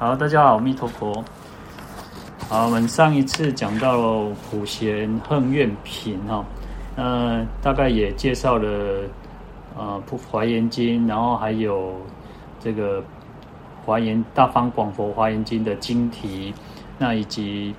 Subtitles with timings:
[0.00, 1.22] 好，大家好，阿弥陀佛。
[2.48, 6.42] 好，我们上一次讲到了普贤横愿品哈，
[6.96, 9.02] 呃，大概也介绍了
[9.76, 12.00] 呃《普华严经》，然后还有
[12.60, 13.02] 这个
[13.84, 16.54] 《华严大方广佛华严经》的经题，
[16.96, 17.74] 那以及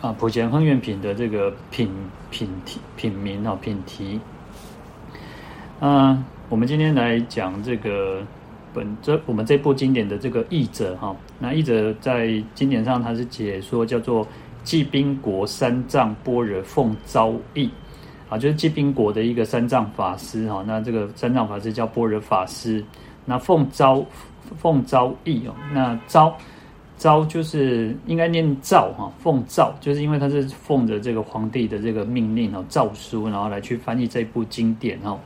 [0.00, 1.90] 啊普贤横愿品的这个品
[2.30, 4.20] 品题品名哈品题。
[5.80, 8.22] 嗯、我们今天来讲这个。
[8.78, 14.24] 本这我们这部经典的这个译者哈，那译者在经典上他是解说叫做
[14.64, 17.68] 寂宾国三藏般若凤昭义
[18.28, 22.84] 啊，就是寂宾国的一个三藏法师哈，那这个三藏法师叫般若法师，
[23.24, 24.04] 那凤昭
[24.56, 26.32] 凤昭义哦，那昭
[26.96, 35.18] 昭就是应该念诏哈，凤诏就是因为他是奉着这个皇帝的这个命令哦诏书，然后来去翻译这部经典哦。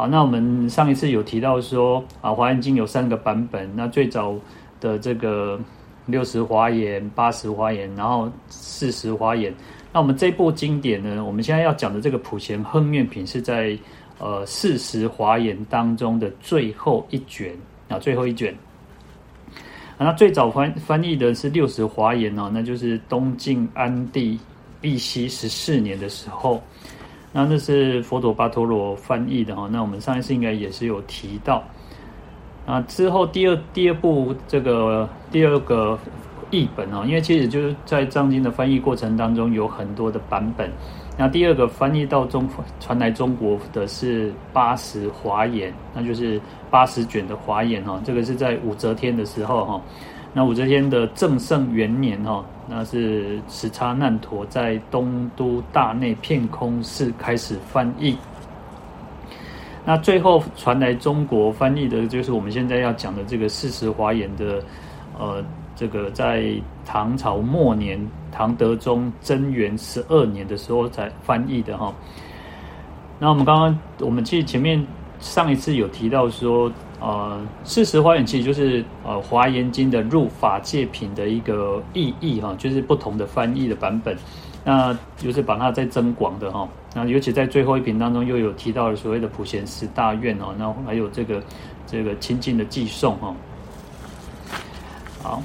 [0.00, 3.70] 好，那我们上一次有提到说啊，《华严经》有三个版本。
[3.76, 4.34] 那最早
[4.80, 5.60] 的这个
[6.06, 9.54] 六十华严、八十华严，然后四十华严。
[9.92, 13.78] 那我们这部经典呢，我们现在要讲的这个普贤横愿品是在
[14.18, 17.52] 呃四十华严当中的最后一卷
[17.90, 18.56] 啊，最后一卷。
[19.98, 24.40] 那最早翻翻译的是六十华严哦，那就是东晋安帝
[24.80, 26.62] 义熙十四年的时候。
[27.32, 31.62] 那那是佛陀巴陀罗翻译的哈，那我们上一次应该也是有提到。
[32.66, 35.98] 啊，之后第二第二部这个第二个
[36.50, 40.70] 译本哦，因为其实就是在藏经的翻译过程当中有很多的版本。
[41.16, 49.80] 那第二个翻译到中传来中国的是八十华严，那就是八十卷的华严哈，这个是在武则天的时候哈。
[50.32, 58.16] 那武则天的正圣元年哈，那是匙叉难陀在东都大内片空寺开始翻译。
[59.84, 64.62] 那最后传来中国翻译的，就是我们现在要讲的这个四十华严的，
[65.18, 66.54] 呃，这个在
[66.86, 71.92] 唐朝末年，唐德宗贞元十二年的时候才翻译的哈。
[73.18, 74.86] 那我们刚刚，我们其实前面
[75.18, 76.70] 上一次有提到说。
[77.00, 84.14] 呃，四十华严其实就是呃《华严经》的入法界品的一个意义哈，就是不同的翻译的版本，
[84.64, 86.68] 那就是把它再增广的哈。
[86.94, 91.42] 那尤其在最后一品当中，又有提到了所谓的普贤十大愿哦，那还有这个
[91.86, 93.34] 这个清净的寄送哈。
[95.22, 95.42] 好，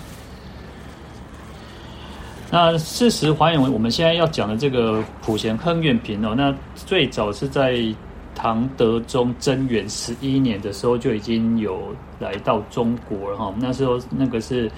[2.52, 7.96] 那四十华严，我们现在要讲的这个普贤横愿品哦，那最早是在。
[8.36, 14.70] 唐德宗贞元十一年的时候就已经有来到中国了哈，那时候那个是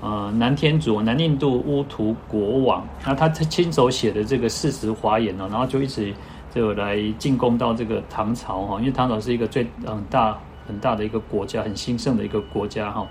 [0.00, 6.12] 呃南天竺南印度乌图国王，那他亲手写的这个四十华严呢，然后就一直
[6.52, 10.36] 就来进贡到这个唐朝哈，因为唐朝是一个最很大
[10.66, 13.06] 很大的一个国家，很兴盛的一个国家哈，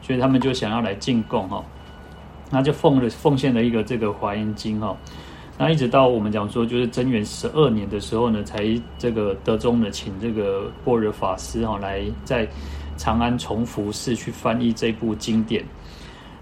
[0.00, 1.64] 所以他们就想要来进贡哈，
[2.50, 4.96] 那就奉了奉献了一个这个华严经哈。
[5.60, 8.64] 那一直到我们讲说，就是贞元十二年的时候呢，才
[8.96, 12.46] 这个德宗呢，请这个般若法师哈来在
[12.96, 15.64] 长安崇福寺去翻译这部经典。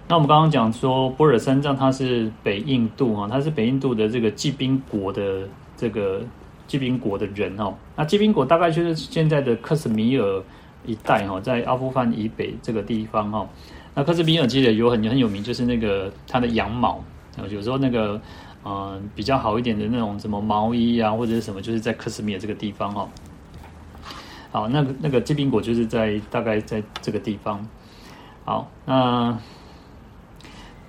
[0.06, 6.20] 那我们刚刚讲说，般若三藏他是北印度哈，他是北印度的这个寂宾国的这个
[6.68, 7.72] 寂宾国的人哦。
[7.96, 10.42] 那寂宾国大概就是现在的克什米尔
[10.84, 13.48] 一带哈，在阿富汗以北这个地方哈。
[13.94, 17.02] 那克什米尔记得有很很有名，就是那个他的羊毛，
[17.50, 18.20] 有时候那个。
[18.68, 23.08] 嗯，比较好一点的那种什么毛衣啊，或者是什么，就是在克什米尔这个地方哈。
[24.50, 27.64] 好，那个那个寂宾国就是在大概在这个地方。
[28.44, 29.38] 好，那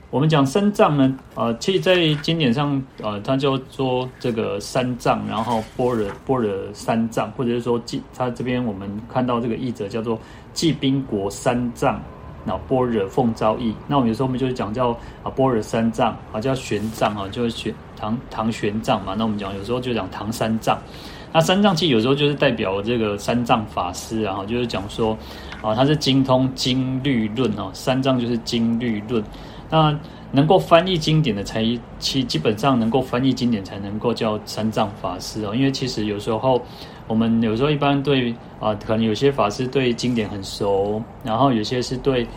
[0.09, 10.19] 我们讲三藏呢，呃，其实，在经典上，呃，它叫做这个三藏，然后般若般若三藏，或者是说寂，它这边我们看到这个译者叫做
[10.51, 12.01] 寂宾国三藏。
[12.47, 14.91] 那般若凤招义，那我们有时候我们就是讲叫
[15.21, 19.13] 啊般若三藏啊，叫玄奘啊，就是玄唐唐玄奘嘛。
[19.17, 20.79] 那我们讲有时候就讲唐三藏。
[21.33, 25.15] 那三藏其实有时候就是代表这个三藏法师啊，就是讲说
[25.61, 29.21] 啊，他是精通经律论哦，三藏就是经律论。
[29.69, 29.93] 那
[30.31, 31.63] 能够翻译经典的才
[31.99, 36.61] 其基本上能够翻译经典才能够叫三藏法师哦，因为其实有时候。
[37.07, 42.27] 我们有时候一般对啊，可能有些法师对经典很熟，然后有些是对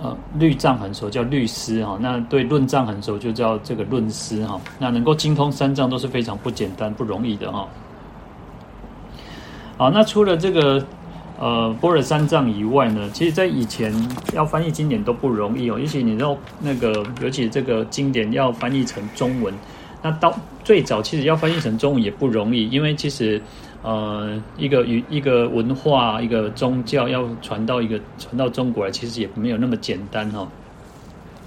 [0.00, 1.98] 呃律藏很熟，叫律师哈。
[2.00, 4.58] 那对论藏很熟，就叫这个论师哈。
[4.78, 7.68] 那能够精通三藏都是非常不简单、不容易的哈。
[9.76, 10.82] 好，那除了这个
[11.38, 13.92] 呃波若三藏以外呢，其实在以前
[14.32, 15.78] 要翻译经典都不容易哦。
[15.78, 19.52] 尤其你知道那个，尤其这个经典要翻译成中文，
[20.00, 20.34] 那到
[20.64, 23.38] 最早其实要翻译成中文也不容易，因为其实。
[23.82, 30.48] 呃，一个与一个文化、一个宗教要传到一个传到中国来，其实也没有那么简单哈、哦。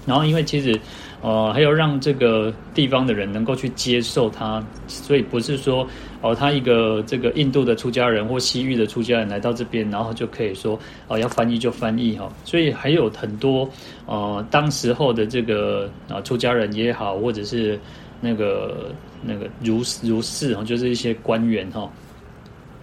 [0.06, 0.78] 然后因为其实。
[1.24, 5.86] 呃，还有让这个地方的人能够去接受他，所以不是说
[6.20, 10.76] 哦，他一个这个印度的出家人或西域的出家人来到这边，然后就可以说
[11.06, 12.28] 哦，要翻译就翻译哈。
[12.44, 13.70] 所以还有很多
[14.06, 17.78] 呃，当时候的这个啊出家人也好，或者是
[18.20, 18.90] 那个
[19.22, 21.88] 那个儒儒士哈，就是一些官员哈，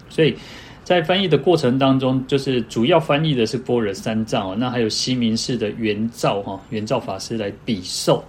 [0.09, 0.35] 所以。
[0.81, 8.23] 在翻译的过程当中，就是主要翻译的是波若三藏，那还有西明寺的圆照哈，圆照法师来比受。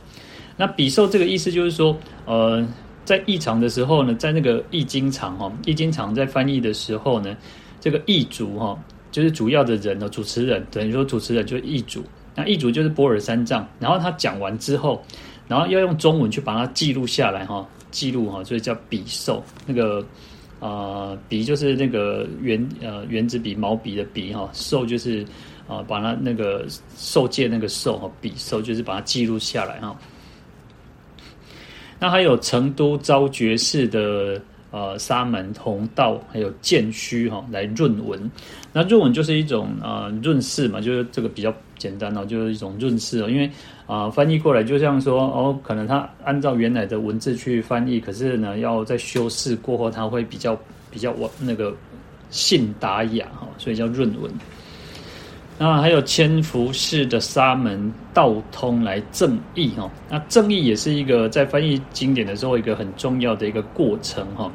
[0.58, 1.96] 那比受这个意思就是说，
[2.26, 2.62] 呃，
[3.02, 7.34] 在译场的时候呢，在那个译经场哈，译经场在翻译的时候呢，
[7.80, 8.78] 这个译主哈，
[9.10, 12.04] 就是主要的人呢，主持人等于说主持人就是译主，
[12.34, 13.66] 那译主就是波若三藏。
[13.78, 15.02] 然后他讲完之后，
[15.48, 20.04] 然后要用中文去把它记录下来哈，记录哈，所以叫比受那个。
[20.60, 25.24] 呃，笔就是那个圆呃原子笔毛笔的笔哈，受就是
[25.66, 26.66] 啊把它那个
[26.96, 29.98] 兽界那个兽哈，笔兽就是把它记录下来哈。
[31.98, 38.30] 那还有成都昭觉寺的呃沙门同道，还有建虚哈来润文。
[38.72, 43.50] 那润文就是一种呃润饰嘛，就是这个比较简单哦，就是一种润饰哦，因为。
[43.90, 50.56] 啊，翻译过来就像说哦，可能他按照原来的文字去翻译，可是呢，要在修饰过后，它会比较
[50.92, 51.74] 比较那个
[52.30, 54.30] 信达雅哈，所以叫润文。
[55.62, 64.50] 那还有千福寺的沙门道通来正义哈，那正义也是一个在翻译经典的时候一个很重要的一个过程哈，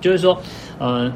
[0.00, 0.40] 就是说，
[0.78, 1.12] 呃，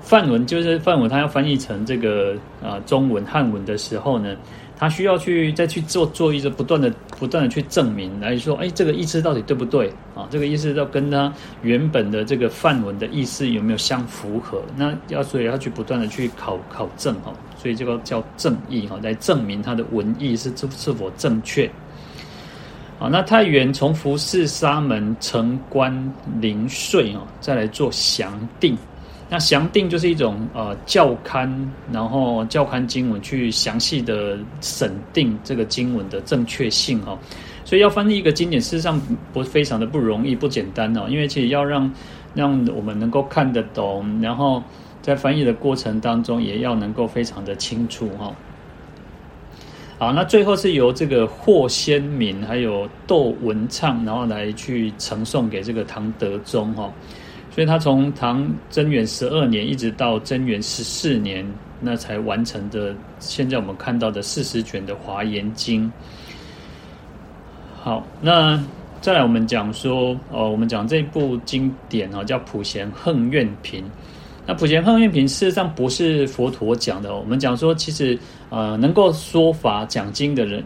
[0.00, 4.34] 梵文就是梵文，它要翻译成这个啊中文汉文的时候呢。
[4.78, 6.88] 他需要去再去做做一个不断的
[7.18, 10.28] 不断的去证明，来说，哎，这个意思到底对不对啊？
[10.30, 11.32] 这个意思要跟他
[11.62, 14.62] 原本的这个范文的意思有没有相符合？
[14.76, 21.68] 那要所以要去不断的去考考证哈，所以这个叫正义哈，来证明他的文意是是是否正确。
[23.00, 28.76] 啊，那太原从福寺沙门城关临岁啊，再来做详定。
[29.30, 37.18] 那详定就是一种呃教刊，然后教刊经文去详细的审定这个经文的正确性哈，
[37.62, 38.98] 所以要翻译一个经典，事实上
[39.32, 41.92] 不非常的不容易，不简单哦，因为其实要让
[42.34, 44.62] 让我们能够看得懂，然后
[45.02, 48.34] 在翻译的过程当中也要能够非常的清楚哈。
[49.98, 56.90] 好，那最后是由这个霍先敏还有窦文畅，然后来去呈送给这个唐德宗哈。
[57.58, 61.44] 所以他从唐贞元十二年一直到贞元十四年，
[61.80, 62.94] 那才完成的。
[63.18, 65.84] 现在我们看到的四十卷的《华严经》。
[67.82, 68.62] 好，那
[69.00, 73.82] 再来我们讲说，哦，我们讲这部经典啊，叫《普贤行愿品》。
[74.46, 77.16] 那《普贤行愿品》事实上不是佛陀讲的。
[77.16, 78.16] 我们讲说，其实
[78.50, 80.62] 呃，能够说法讲经的人。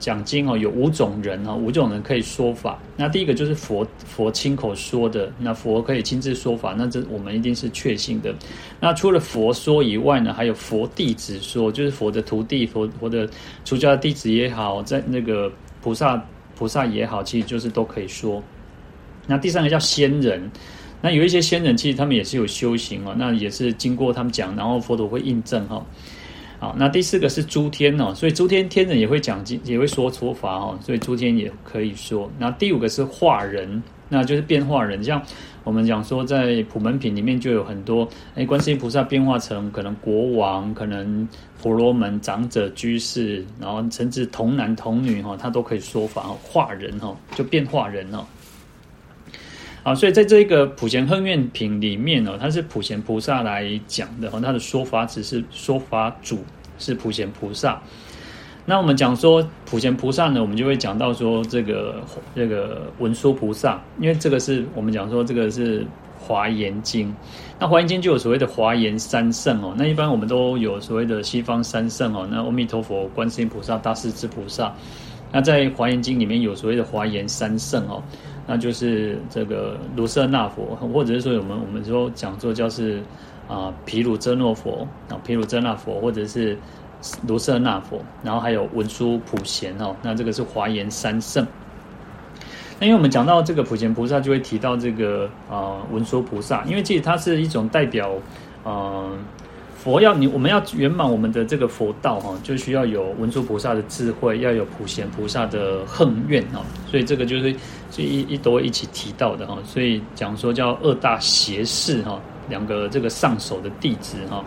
[0.00, 2.76] 讲经哦，有五种人哈，五种人可以说法。
[2.96, 8.34] 那第一个就是佛，佛亲口说的，那佛可以亲自说法，那这我们一定是确信的。
[8.80, 13.28] 那除了佛说以外呢，还有佛弟子说，就是佛的徒弟、佛佛的
[13.64, 15.52] 出家弟子也好，在那个
[15.82, 16.20] 菩萨
[16.56, 18.42] 菩萨也好，其实就是都可以说。
[19.26, 20.50] 那第三个叫仙人，
[21.02, 25.84] 那有一些仙人其实他们也是有修行哦，那也是经过他们讲，然后佛陀会印证哈。
[26.60, 32.30] 好，那第四个是诸天哦，所以诸天天人也会讲经，也会说说法哦，所以诸天也可以说。
[32.38, 35.22] 那第五个是化人，那就是变化人，像
[35.64, 41.26] 我们讲说在普门品里面就有很多，哎，观世音菩萨变化成可能国王，可能
[41.62, 48.22] 婆罗门长者居士，然后甚至童男童女哈，他都可以说法哦，化人哈，就变化人哦。
[49.82, 56.44] 啊，所以在这个普贤行愿品里面呢，它是普贤菩萨来讲的，哈，他的说法只是说法主
[56.78, 57.80] 是普贤菩萨。
[58.66, 61.94] 那我们讲说普贤菩萨呢，我们就会讲到说这个
[62.36, 65.84] 这个文殊菩萨，因为这个是我们讲说这个是
[66.18, 67.12] 华严经，
[67.58, 74.72] 那华严经就有所谓的华严三圣哦，那一般我们都有所谓的西方三圣哦，那阿弥陀佛、观世音菩萨、大势至菩萨，
[75.32, 78.02] 那在华严经里面有所谓的华严三圣哦。
[78.52, 83.00] 那就是这个卢舍那佛，或者是说我们我们说讲座叫是
[83.46, 86.58] 啊毗卢遮那佛啊毗卢遮那佛，或者是
[87.28, 91.46] 卢舍那佛，然后还有文殊普贤哦，那这个是华严三圣。
[92.80, 98.10] 那因为我们讲到这个普贤菩萨，就会提到这个啊文殊菩萨，因为其实它是一种代表
[98.64, 99.12] 啊。
[99.82, 107.56] 佛要你，我们要圆满我们的这个佛道哈，就需要有文殊菩萨的智慧，要有普贤菩萨的恨愿哈，所以这个就是
[107.90, 114.44] 这一一都会一起提到的哈，所以讲说叫二大邪士哈，两个这个上首的弟子哈，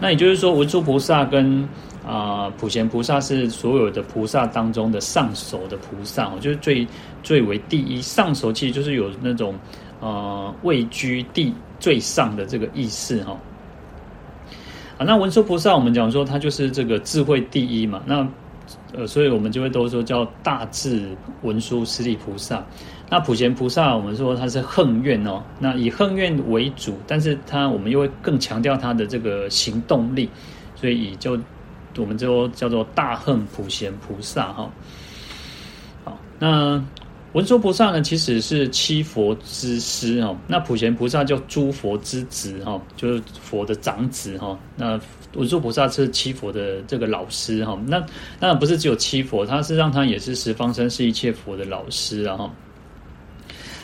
[0.00, 1.68] 那也就是说文殊菩萨跟
[2.04, 6.84] 啊，普贤菩萨是所有的菩萨当中的上首的菩萨，就是最
[7.22, 8.02] 最为第一。
[8.02, 9.54] 上首其实就是有那种
[10.00, 13.38] 呃位居第最上的这个意思哈。
[14.98, 18.26] 啊，那文殊菩萨我们讲说他就是这个智慧第一嘛，那
[18.92, 21.08] 呃，所以我们就会都说叫大智
[21.42, 22.64] 文殊师利菩萨。
[23.10, 30.28] 那普贤菩萨我们说他是恨怨哦，那以恨怨为主，但是他我们又会更强调他的这个行动力，
[30.76, 31.38] 所以以就。
[31.96, 34.68] 我们就叫做大恨普贤菩萨哈，
[36.02, 36.84] 好，那
[37.34, 44.98] 文殊菩萨呢，其实是七佛之师哈，那普贤菩萨叫诸佛之子哈，就是佛的长子哈，那
[45.34, 47.98] 文殊菩萨是七佛的这个老师哈，那
[48.38, 52.50] 当然不是只有七佛，他是让他也是十方三世一切佛的老师啊哈，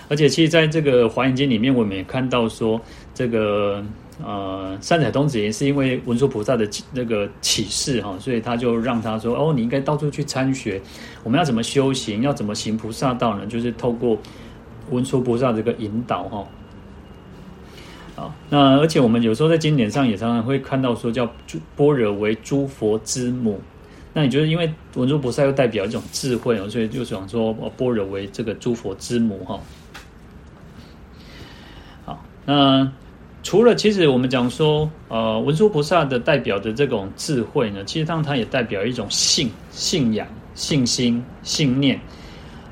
[0.09, 2.80] 而且其实在这个华严经里面，我们也看到说
[3.12, 3.85] 这个。
[4.23, 10.81] 呃，善财童子也是因为文殊菩萨的那个启示哈，所以他就让他说：“哦，你应该到处去参学，
[11.25, 13.47] 我们要怎么修行，要怎么行菩萨道呢？
[13.47, 14.19] 就是透过
[14.91, 16.47] 文殊菩萨这个引导哈。”
[18.17, 21.27] 好，那而且我们有时候在经典上也常常会看到说，叫
[21.75, 23.61] 般若为诸佛之母。
[24.12, 29.61] 那你觉得，因为文殊菩萨又代表一种智慧哦，所以就想说，般若为这个诸佛之母哈。
[32.05, 32.93] 好，那。
[33.43, 42.01] 除了其实我们讲说，呃，文殊菩萨的代表的这种智慧呢，其实上它也代表一种信、信仰、信心、信念。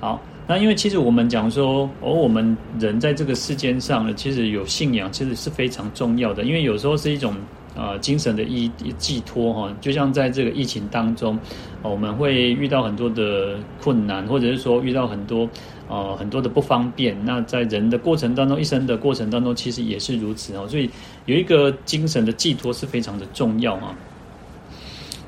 [0.00, 7.34] 好，那因为其实我们讲说，哦、我们人在这个世间上呢，其实有信仰其实是非常重要的，因为有时候是一种。
[7.76, 11.38] 呃，精神的依寄托哈，就像在这个疫情当中，
[11.80, 15.48] 我们会遇到很多的困难，或者是说遇到很多
[15.88, 17.16] 呃很多的不方便。
[17.24, 20.66] 那在人的过程当中，一生的过程当中，其实也是如此哦。
[20.68, 20.88] 所以
[21.26, 23.96] 有一个精神的寄托是非常的重要啊。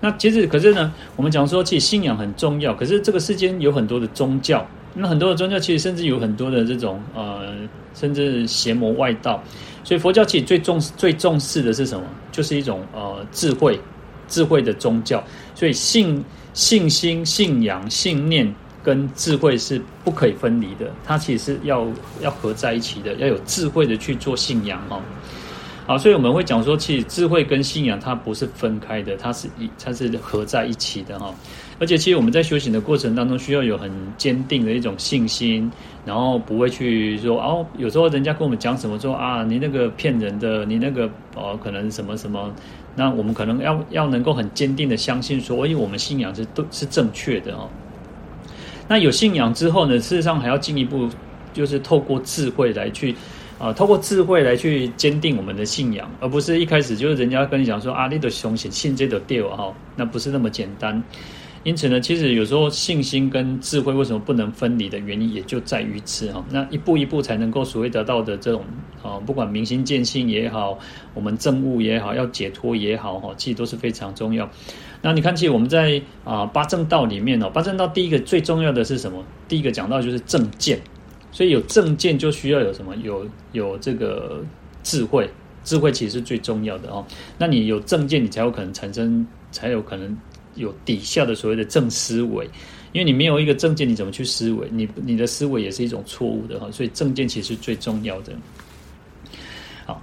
[0.00, 2.72] 那其实可是呢，我们讲说，其实信仰很重要。
[2.74, 7.52] 可是这个世间有很多的宗教，那很多的宗教其实甚至有很多的这种呃，
[7.94, 9.42] 甚至邪魔外道。
[9.84, 12.04] 所以佛教其实最重视最重视的是什么？
[12.32, 13.78] 就是一种呃智慧，
[14.26, 15.22] 智慧的宗教。
[15.54, 16.24] 所以信
[16.54, 18.50] 信心、信仰、信念
[18.82, 21.86] 跟智慧是不可以分离的，它其实是要
[22.20, 25.00] 要合在一起的，要有智慧的去做信仰哦。
[25.86, 31.34] 好，所以我们会讲说，其实智慧跟信仰它不是分开的，它是一它是合在一起的哈。
[31.80, 35.68] 而且，其实我们在修行的过程当中，需要有很坚定的一种信心，
[36.04, 42.54] 然后不会去说哦，有时候人家跟我们讲什么说啊，你那个骗人的，你那个哦，可能什么什么，
[42.94, 47.68] 那我们可能要要能够很坚定的相信说，哎我们信仰是都是正确的哦。
[48.90, 51.08] 那有信仰之后呢，事实上还要进一步，
[51.52, 53.14] 就是透过智慧来去
[53.56, 61.00] 啊，透过智慧来去坚定我们的信仰，而不是一开始就是人家跟你讲说啊，你的相信信这的对哈，那不是那么简单。
[61.62, 66.42] 因此呢，其实有时候信心跟智慧为什么不能分离的原因，也就在于此哈。
[66.50, 68.64] 那一步一步才能够所谓得到的这种
[69.02, 70.78] 啊，不管明心见性也好，
[71.12, 74.50] 我们证悟也好，要解脱也好哈，其实都是非常重要。
[75.02, 79.24] 那你看，其实我们在啊八正道里面哦，八正道第一个最重要的是什么？
[79.48, 80.80] 第一个讲到就是正见，
[81.32, 82.94] 所以有正见就需要有什么？
[82.96, 84.44] 有有这个
[84.82, 85.28] 智慧，
[85.64, 87.04] 智慧其实是最重要的哦。
[87.38, 90.16] 那你有正见，你才有可能产生，才有可能。
[90.56, 92.44] 有底下的所谓的正思维，
[92.92, 94.68] 因为你没有一个正见，你怎么去思维？
[94.72, 98.32] 你你的思维也是一种错误的哈，所以正见其实最重要的。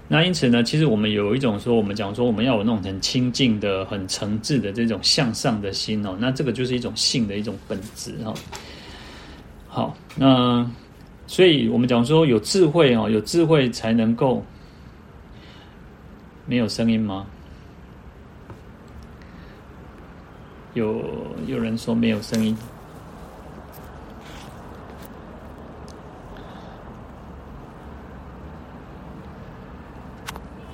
[0.08, 8.34] 那因此呢，其实我们有一种说，我们讲说我们要有那种很清净的、很诚挚的这种向上的心哦，那这个就是一种性的一种本质哈。
[9.67, 10.70] 好，那
[11.27, 14.44] 所以我们讲说有智慧哦，有智慧才能够
[16.46, 17.27] 没有声音吗？
[20.74, 21.03] 有
[21.48, 22.56] 有人说没有声音，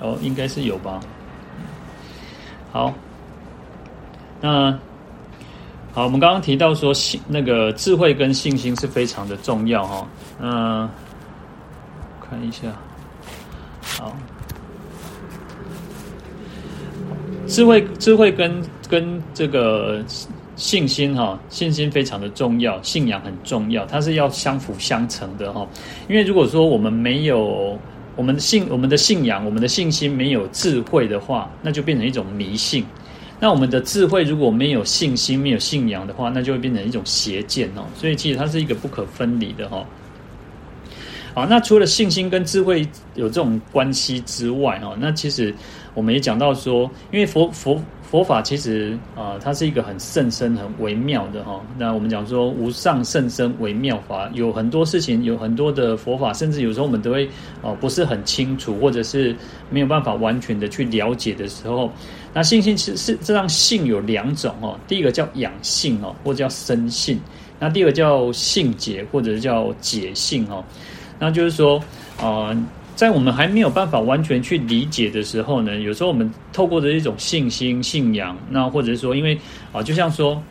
[0.04, 1.00] 哦，应该是有吧。
[2.70, 2.92] 好，
[4.40, 4.78] 那
[5.92, 10.06] 好，我们刚刚提到说信那个智慧跟信心是非常的重要哈。
[10.40, 10.88] 嗯，
[12.20, 12.68] 看一下，
[13.98, 14.14] 好，
[17.46, 18.62] 智慧智慧跟。
[18.86, 20.04] 跟这个
[20.56, 25.66] 信心哈，信心非常的重要，信仰很重要，它是要相辅相成的哈。
[26.06, 27.76] 因为如果说我们没有
[28.16, 32.84] 我们的信，我们的信仰，我们的信心没有智慧的话，那就变成一种迷信。
[33.40, 37.84] 那我们的智慧如果没有信心，没有信仰的话，那就会变成一种邪见哦。
[37.96, 39.84] 所以其实它是一个不可分离的哈。
[41.34, 45.54] 好，那除了信心跟智慧有这种关系之外哦，那其实
[45.92, 47.82] 我们也讲到说，因为佛佛。
[48.14, 51.60] 佛法其实啊、它是一个很甚深、很微妙的哈。
[51.76, 57.28] 那我们讲说无上甚深微妙法，有很多事情，有很多的佛法，甚至有时候我们都会
[57.60, 59.34] 哦、不是很清楚，或者是
[59.68, 61.90] 没有办法完全的去了解的时候，
[62.32, 64.78] 那信心其实是这样，性有两种哦。
[64.86, 67.18] 第一个叫养性哦，或者叫生性；
[67.58, 70.62] 那第二个叫性解，或者叫解性哦。
[71.18, 71.82] 那就是说
[72.20, 72.56] 啊。
[72.94, 79.38] 在我们还没有办法完全去理解的时候呢，有时候我们透过的一种信心、信仰，那或者是说，因为
[79.72, 80.42] 啊，就像说。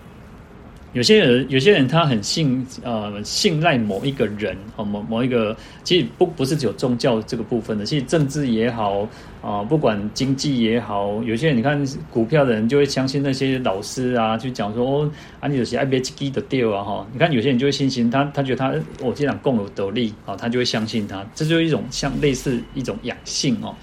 [0.94, 9.08] 有些人，有些人他很信，呃，信赖某一个人，哦，某某一个，其实不不是只有宗教这个部分的，其实政治也好，
[9.42, 18.72] 啊、不管经济也好，有些人你看股票的人就会相信那些老师啊，去讲说哦，啊，你有些爱别基的 deal 啊，哈，你看有些人就会信心，他他觉得他
[19.02, 23.74] 我这样共有得利，啊，他就会相信他，这就是一种像类似一种养性哦，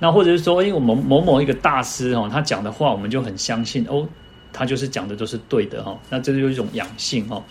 [0.00, 4.08] 那或者是说，因为我们某某一个大师哦，他讲的话，我们就很相信哦。
[4.52, 7.44] 他就是讲的都是对的哈，那这就是一种养性哈。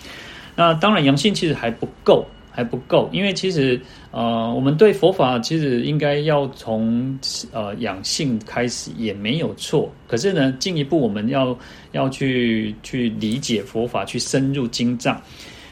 [0.56, 7.16] 那当然养性其实还不够，还不够，因为其实呃，我们对佛法其实应该要从
[7.52, 9.94] 呃养性开始也没有错。
[10.08, 11.56] 可是呢，进一步我们要
[11.92, 15.22] 要去去理解佛法，去深入经藏。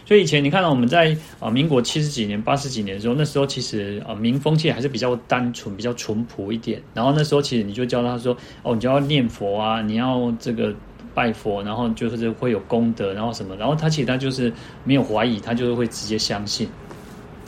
[0.05, 6.79] 所以以前你看到我们在啊民国七十几年、八十几年的时候，那时候其实啊民风气还是比较单纯、比较淳朴一点。
[6.93, 10.71] 然后那时候其实你就教他说哦，你就要念佛啊，你要这个。
[11.15, 14.51] 拜佛，然后就是会有功德，然后什么，然后他其实他就是
[14.83, 16.67] 没有怀疑，他就是会直接相信。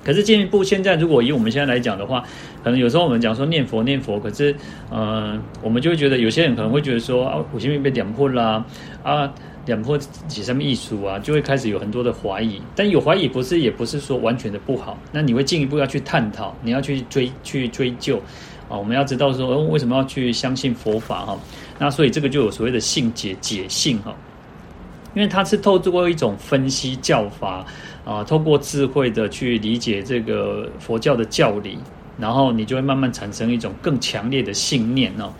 [0.03, 2.23] 可是进一步，现在如果以我们现在来讲的话，
[2.63, 4.55] 可能有时候我们讲说念佛念佛，可是
[4.89, 8.65] 呃，我们就会觉得有些人可能会觉得说啊，我前面被点破啦，
[9.03, 9.29] 啊，
[9.65, 12.61] 点破几什么艺术啊，就会开始有很多的怀疑。
[12.73, 18.17] 但有怀疑不是也不是说完全的不好，那你会进一步要去探讨，你要去追去追究。
[18.69, 21.39] 啊，我们要知道说，为什么要去相信佛法哈？
[21.79, 24.15] 那所以这个就有所谓的信解解性哈，
[25.13, 27.65] 因为它是透过一种分析教法
[28.03, 31.77] 啊，透过智慧的去理解这个佛教的教理，
[32.17, 35.31] 然后你就会慢慢产生一种更强烈的信念哦。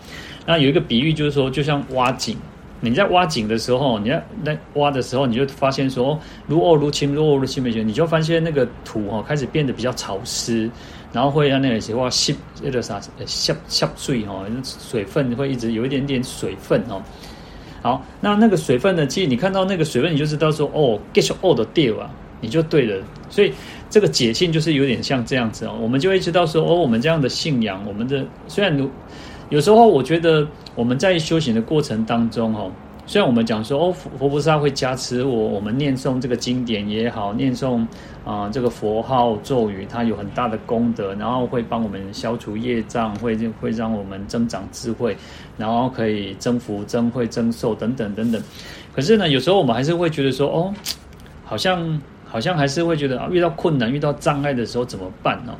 [0.46, 2.36] 那有一个比喻就是说，就像挖井，
[2.80, 10.70] 你在挖井的时候，你在在挖的时候，你就发现说，如恶如清，如恶如清没你就发现那个土哈开始变得比较潮湿。
[11.12, 17.02] 然后会让那个什么吸那个啥吸吸水哈，水分会一直有一点点水分哦。
[17.82, 19.06] 好，那那个水分呢？
[19.06, 23.02] 其实你看到那个水分，你就知道说哦，get all the deal 啊，你就对了。
[23.30, 23.52] 所以
[23.88, 25.78] 这个解性就是有点像这样子哦。
[25.80, 28.90] 我们就会知道说哦，我们这样的信仰，我们的虽然有
[29.48, 32.70] 有时候我觉得我们在修行的过程当中哦。
[33.08, 37.80] 虽然我们讲说哦，佛菩萨会加持我，我们念诵这个经典也好，念诵
[38.22, 45.16] 啊、呃、这个佛号咒语，它有很大的功德，然后会帮我们消除业障，会会让我们增长智慧，
[45.56, 48.42] 然后可以增福、增慧、增寿等等等等。
[48.94, 50.74] 可是呢，有时候我们还是会觉得说，哦，
[51.46, 55.56] 好像好像还是会觉得啊，遇到困难、遇到障碍的时候怎么办呢？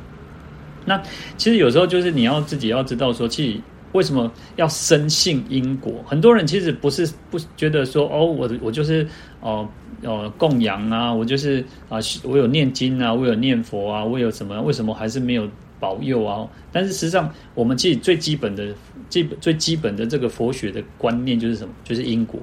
[0.85, 1.01] 那
[1.35, 3.59] 其实有时候就是你要自己要知道说，其实。
[3.91, 5.93] 为什么要深信因果？
[6.05, 9.07] 很多人其实不是不觉得说哦，我我就是
[9.41, 9.67] 哦
[10.03, 14.61] 哦供养啊，我就是啊，我有念经啊，我有念佛啊，我有什么？
[14.61, 15.49] 为什么还是没有
[15.79, 16.47] 保佑啊？
[16.71, 18.67] 但是实际上，我们其实最基本的、
[19.09, 21.73] 基本最基本的这个佛学的观念就是什么？
[21.83, 22.39] 就是因果。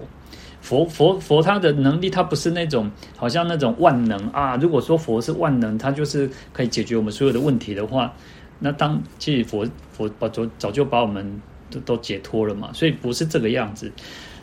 [0.62, 4.56] 佛佛佛，他的能力，他不是那种好像那种万能啊。
[4.56, 8.12] 如果说佛是万能，他就是可以解决我们所有的问题的话。
[8.58, 13.92] 那当其实佛佛把早早就把我们都都解脱了嘛，所以不是这个样子。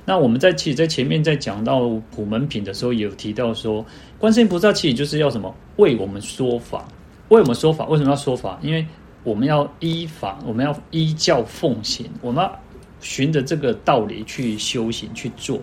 [0.06, 3.86] 那我们在其实，在前面在讲到普门品的时候，也有提到说，
[4.20, 6.86] 观世音菩萨其实就是要什么为我们说法，
[7.30, 7.86] 为我们说法。
[7.86, 8.60] 为什么要说法？
[8.62, 8.86] 因为
[9.24, 12.60] 我们要依法，我们要依教奉行，我们要
[13.00, 15.62] 循着这个道理去修行去做。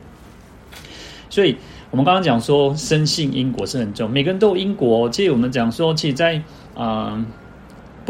[1.28, 1.54] 所以
[1.90, 5.10] 我们刚刚讲说，深信因果是很重，每个人都有因果。
[5.10, 6.42] 其实我们讲说，其实在
[6.74, 7.24] 啊。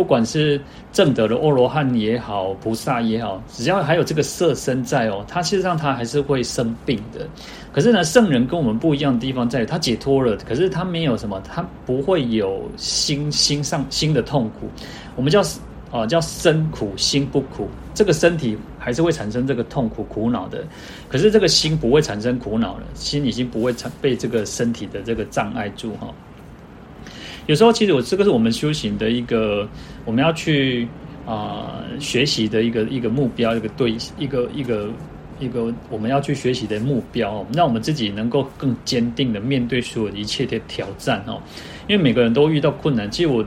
[0.00, 0.58] 不管是
[0.94, 7.28] 正得的阿罗汉也好，菩萨也好，只要还有这个色身在哦，他事实上他还是会生病的。
[7.70, 14.70] 可是呢，圣人跟我们不一样的地方在于，他解脱了，可是他没有什么，他不会有心心上心的痛苦。
[15.16, 15.42] 我们叫
[15.90, 20.64] 啊叫身苦心不苦，这个身体还是会产生这个痛苦苦恼的，
[21.10, 26.08] 可是这个心不会产生苦恼了，心已经不会被这个身体的这个障碍住哈。
[27.46, 29.68] 有时候，其实我这个是我们修行的一个，
[30.04, 30.86] 我们要去
[31.26, 34.88] 啊、学习的一个一个目标，一个对一个一个
[35.38, 41.40] 一个我们要去学习的目标，让我们自己能够更坚定的面对所有一切的挑战哦。
[41.88, 43.44] 因为每个人都遇到困难，其实我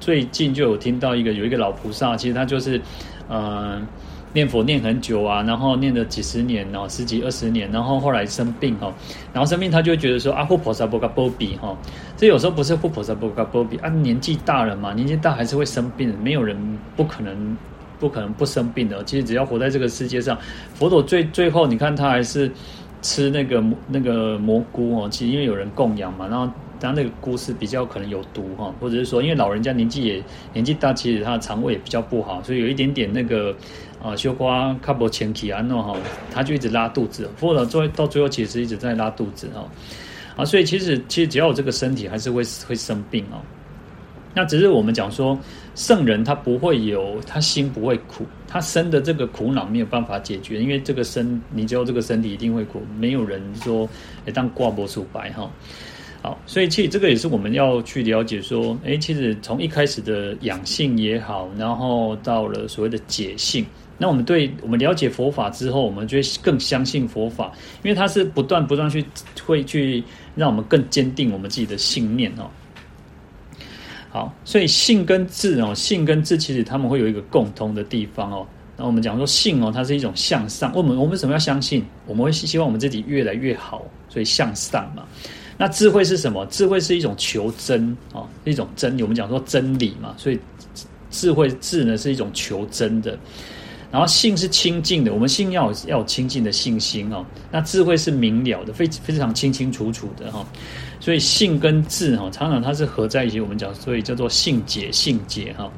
[0.00, 2.80] 最近就有听到一个有一个老菩萨，其实他就是
[3.28, 3.86] 嗯。
[4.36, 8.92] 念佛念很久啊，然后念了几十年哦，十几二十年，然后后来生病哦，
[9.32, 11.74] 然后生病他就会觉得说啊，护菩萨不甲保庇哈，
[12.18, 16.54] 这有时候不是护菩萨不甲保庇啊，年纪大了嘛，年纪大还是会生病，没有人
[16.94, 17.56] 不可能
[17.98, 19.02] 不可能不生病的。
[19.04, 20.36] 其实只要活在这个世界上，
[20.74, 22.52] 佛陀最最后你看他还是
[23.00, 26.46] 吃那个那个蘑菇哦，其实因为有人供养嘛，然后。
[26.80, 33.54] 当那个菇是比较可能有毒哈，或者是说，因为老人家年纪也年纪大，其实他的肠胃也比较不好，所以有一点点那个
[34.02, 35.96] 啊，修花卡波前期啊，那哈，
[36.30, 39.66] 他就一直拉肚子，或者最到最后其实一直在拉肚子哈，
[40.36, 43.40] 啊，所以其实其实只要有这个身体，还是会会生病哦。
[44.34, 45.38] 那只是我们讲说，
[45.74, 53.88] 圣人他不会有，他心不会苦，他生的这个苦恼没有办法解决，因为这个身，你只有这个身体一定会苦，没有人说
[54.26, 55.50] 哎当挂波数白哈。
[56.22, 63.64] 好，所以其实这个也是我们要去了解说，诶，其实从一开始的养性也好，然后到了所谓的解性，
[63.96, 67.52] 那我们对我们了解佛法之后，我们就会更相信佛法，
[67.84, 69.04] 因为它是不断不断去
[69.44, 70.02] 会去
[70.34, 72.50] 让我们更坚定我们自己的信念哦。
[74.10, 78.44] 好，所以性跟智哦，性跟智其实他们会有一个共通的地方哦。
[78.76, 81.84] 那我们讲说性哦，它是一种向上，我们我们为什么要相信？
[82.06, 85.04] 我们会希望我们自己越来越好，所以向上嘛。
[85.58, 86.44] 那智慧是什么？
[86.46, 89.02] 智慧是一种求真啊，一种真理。
[89.02, 90.38] 我们讲说真理嘛，所以
[91.10, 93.18] 智慧智呢是一种求真的。
[93.90, 97.24] 然后性是清净的，我们性要有要有清净的信心哦。
[97.50, 100.44] 那智慧是明了的，非非常清清楚楚的哈。
[101.00, 103.40] 所以性跟智哈，常常它是合在一起。
[103.40, 105.70] 我们讲，所以叫做性解性解哈。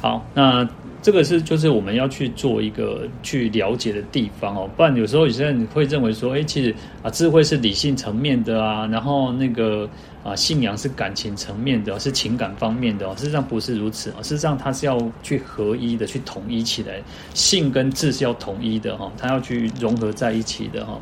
[0.00, 0.68] 好，那。
[1.02, 9.88] 这个是就是我们要去做一个去了解的地方哦，不然有时候有些人会认为说，哎，其实啊，智慧是理性层面的啊，然后那个
[10.22, 13.14] 啊，信仰是感情层面的，是情感方面的哦。
[13.16, 17.00] 事实上不是如此啊，事实上它是要去合一的，去统一起来，
[17.32, 21.00] 性跟智是要统一的哈，它要去融合在一起的哈。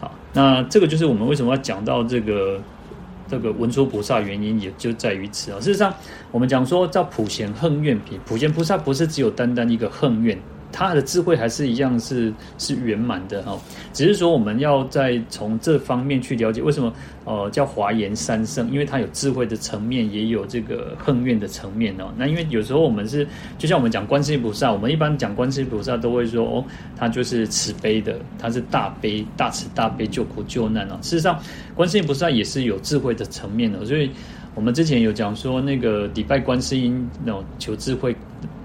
[0.00, 2.60] 好，那这个就是我们为什么要讲到这个。
[3.28, 5.60] 这个文殊菩萨原因也就在于此啊。
[5.60, 5.94] 事实上，
[6.30, 10.38] 我们讲说叫普贤恨怨品，普贤菩萨不是只有单单一个恨怨。
[10.70, 13.58] 他的智慧还是一样是是圆满的哈，
[13.92, 16.92] 只是说我们要再从这方面去了解为什么
[17.24, 22.12] 呃叫华严三圣，因为它有智慧的层面，也有这个恨怨的层面哦。
[22.16, 23.26] 那因为有时候我们是
[23.56, 26.64] 就像我们讲观世音菩萨，我们一般讲观世音菩萨都会说哦，
[26.96, 30.98] 他就是慈悲的，他是大悲大慈大悲救苦救难哦。
[31.00, 31.40] 事实上，
[31.74, 34.10] 观世音菩萨也是有智慧的层面的，所以
[34.54, 38.14] 我们之前有讲说那个礼拜观世音那种求智慧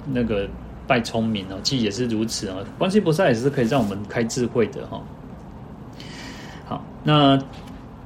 [0.05, 0.47] 那个。
[0.93, 2.57] 拜聪明哦，其实也是如此啊。
[2.77, 5.01] 观世音菩萨也是可以让我们开智慧的哈。
[6.67, 7.35] 好，那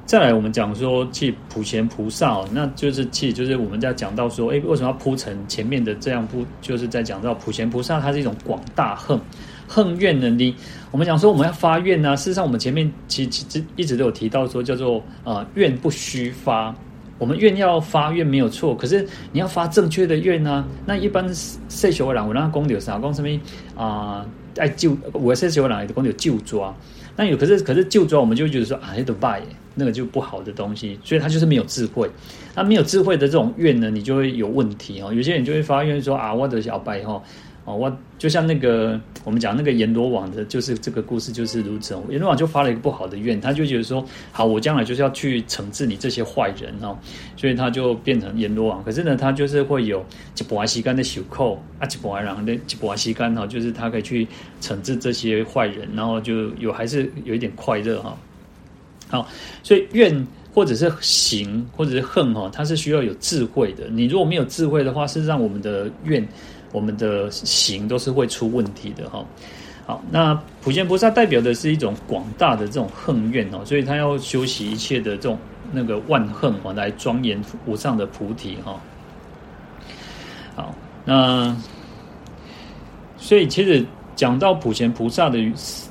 [0.06, 9.20] 再来我们讲说，去普贤菩萨哦，那就是其实就是我们在讲到说，哎，为什么要铺陈前面的这样铺，就是在讲到普贤菩萨，它是一种广大恨
[9.68, 10.54] 恨怨能力。
[10.90, 16.74] 我们讲说我们要发愿呢、事实上我们前面其实其实一直都有提到说，叫做啊愿不虚发。
[17.18, 20.68] 我们愿要发愿没有错，可是你要发正确的愿呢、啊？
[20.86, 22.98] 那一般世俗的人，我让他讲有啥？
[22.98, 23.28] 讲什么
[23.74, 24.24] 啊？
[24.56, 26.74] 爱救我世俗的人，讲有救抓。
[27.16, 29.42] 那有可是可是救抓，我们就觉得说啊，那个败，
[29.74, 32.08] 那个就不好的东西，所以他就是没有智慧。
[32.54, 35.12] 那没有智慧的这种愿呢，你就会有问题哦。
[35.12, 37.20] 有些人就会发愿说啊，我的小白哈。
[37.68, 41.94] 哦，我就像那个我们讲那个阎罗王的，就是这个故事就是如此。
[42.08, 44.02] 阎罗王就发了一个不好的愿，他就觉得说，
[44.32, 46.96] 好，我将来就是要去惩治你这些坏人哦，
[47.36, 48.82] 所以他就变成阎罗王。
[48.82, 50.02] 可是呢，他就是会有
[50.40, 54.26] 一波西干的袖扣啊，一波然后的一波西干哈，就是他可以去
[54.62, 58.16] 惩治这些坏人，然后就有还是有一点快乐哈。
[59.08, 59.28] 好，
[59.62, 63.88] 所以愿或者是行或者是恨哈，它是需要有智慧的。
[63.90, 66.26] 你如果没有智慧的话，是让我们的愿。
[66.72, 69.24] 我们的行都是会出问题的哈。
[69.86, 75.38] 好，那普贤菩萨代表的是一种广大的这种恨怨哦，所以他要修习一切的这种
[75.72, 78.78] 那个万恨哦，来庄严无上的菩提哈。
[80.54, 80.74] 好，
[81.06, 81.56] 那
[83.16, 83.82] 所以其实
[84.14, 85.38] 讲到普贤菩萨的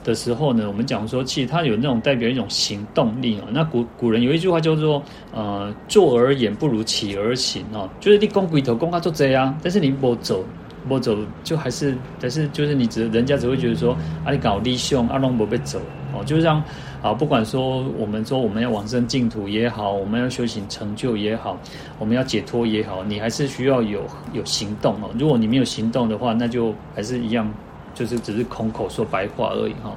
[0.03, 3.45] 的时候呢，我们讲说，其实他有那种代表一种行动力哦。
[3.49, 5.01] 那古古人有一句话叫做
[5.33, 10.45] 呃，坐而言不如起而行哦，就是你讲鬼头讲他做这样，但是你不走。
[10.88, 15.80] 不走就还是，但是就是你只人家只会觉得说，啊你搞利凶，阿龙不被走
[16.13, 16.63] 哦，就让
[17.02, 21.60] 啊不管说我们说我们要往生净土也好，我们要修行成就也好，
[22.00, 24.02] 我们要解脱也好，你还是需要有
[24.34, 25.10] 有行动哦。
[25.19, 27.52] 如果你没有行动的话，那就还是一样，
[27.93, 29.93] 就是只是空口说白话而已哈。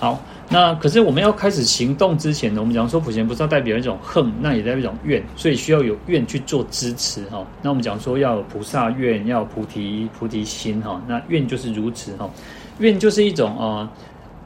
[0.00, 7.44] 好，那可是我们要开始行动之前呢，我们讲说普贤菩萨代表一种恨，那也代表一种愿，所以需要有愿去做支持哈。
[7.62, 11.02] 那我们讲说要有菩萨愿，要有菩提菩提心哈。
[11.08, 12.30] 那愿就是如此哈，
[12.78, 13.88] 愿就是一种呃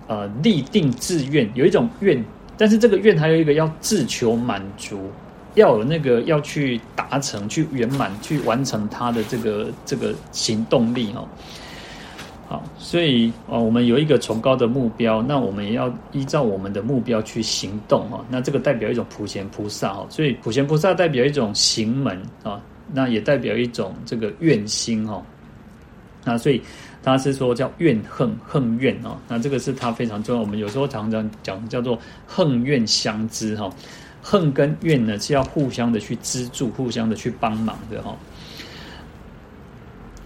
[0.07, 2.25] 呃立定志愿，有一种愿，
[2.57, 5.11] 但是这个愿还有一个要自求满足，
[5.55, 11.23] 要有那个要去达成、去圆满、去完成它的这个这个行动力哈。
[12.53, 18.23] 好，所以啊，我们有一个崇高的目标，那我们也要依照我们的目标去行动哦。
[18.29, 22.61] 那这个代表一种普贤菩萨哈，所以普贤菩萨代表一种行门啊，
[22.93, 25.23] 那也代表一种这个愿心哈。
[26.25, 26.61] 那所以
[27.03, 30.43] 他是说叫怨恨恨怨啊，那这个是他非常重要。
[30.43, 33.71] 我们有时候常常讲叫做恨怨相知哈，
[34.21, 38.15] 恨跟怨呢是要互相的去资助，互相的去帮忙的哈。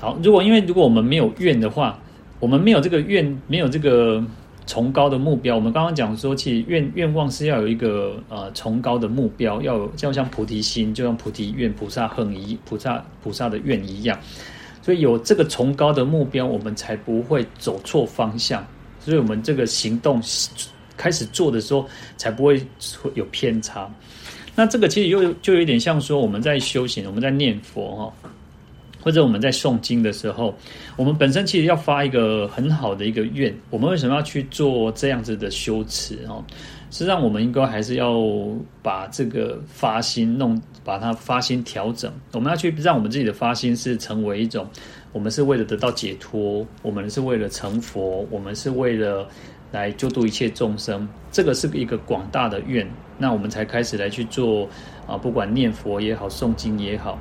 [0.01, 1.97] 好，如果因为如果我们没有怨的话，
[2.38, 4.22] 我们没有这个愿，没有这个
[4.66, 5.55] 崇高的目标。
[5.55, 14.18] 我们刚刚讲说，其实愿愿望是要有一个呃崇高的目标，要有就像菩提心，就像菩提愿、菩萨恨一菩萨菩萨的愿一样。
[14.83, 18.64] 所以有这个崇高的目标，我们才不会走错方向。
[19.01, 20.20] 所以我们这个行动
[20.96, 22.61] 开始做的时候，才不会
[23.14, 23.90] 有偏差。
[24.55, 28.31] 那这个其实又就有点像说，我们在修行，我们在念佛哈。
[29.07, 30.53] 或者我们在诵经的时候，
[30.97, 33.55] 我们本身其实要发一个很好的一个愿。
[33.71, 36.27] 我们为什么要去做这样子的修持？
[36.27, 36.42] 哦，
[36.90, 38.21] 实际上我们应该还是要
[38.83, 42.12] 把这个发心弄，把它发心调整。
[42.33, 44.66] 我们要去让我们自己的发心是成为一种，
[45.12, 49.25] 我们是为了得到解脱，我们是为了成佛，我们是为了
[49.71, 51.09] 来救度一切众生。
[51.31, 52.85] 这个是一个广大的愿，
[53.19, 54.69] 那我们才开始来去做
[55.07, 57.16] 啊，不管念佛也好，诵经也好，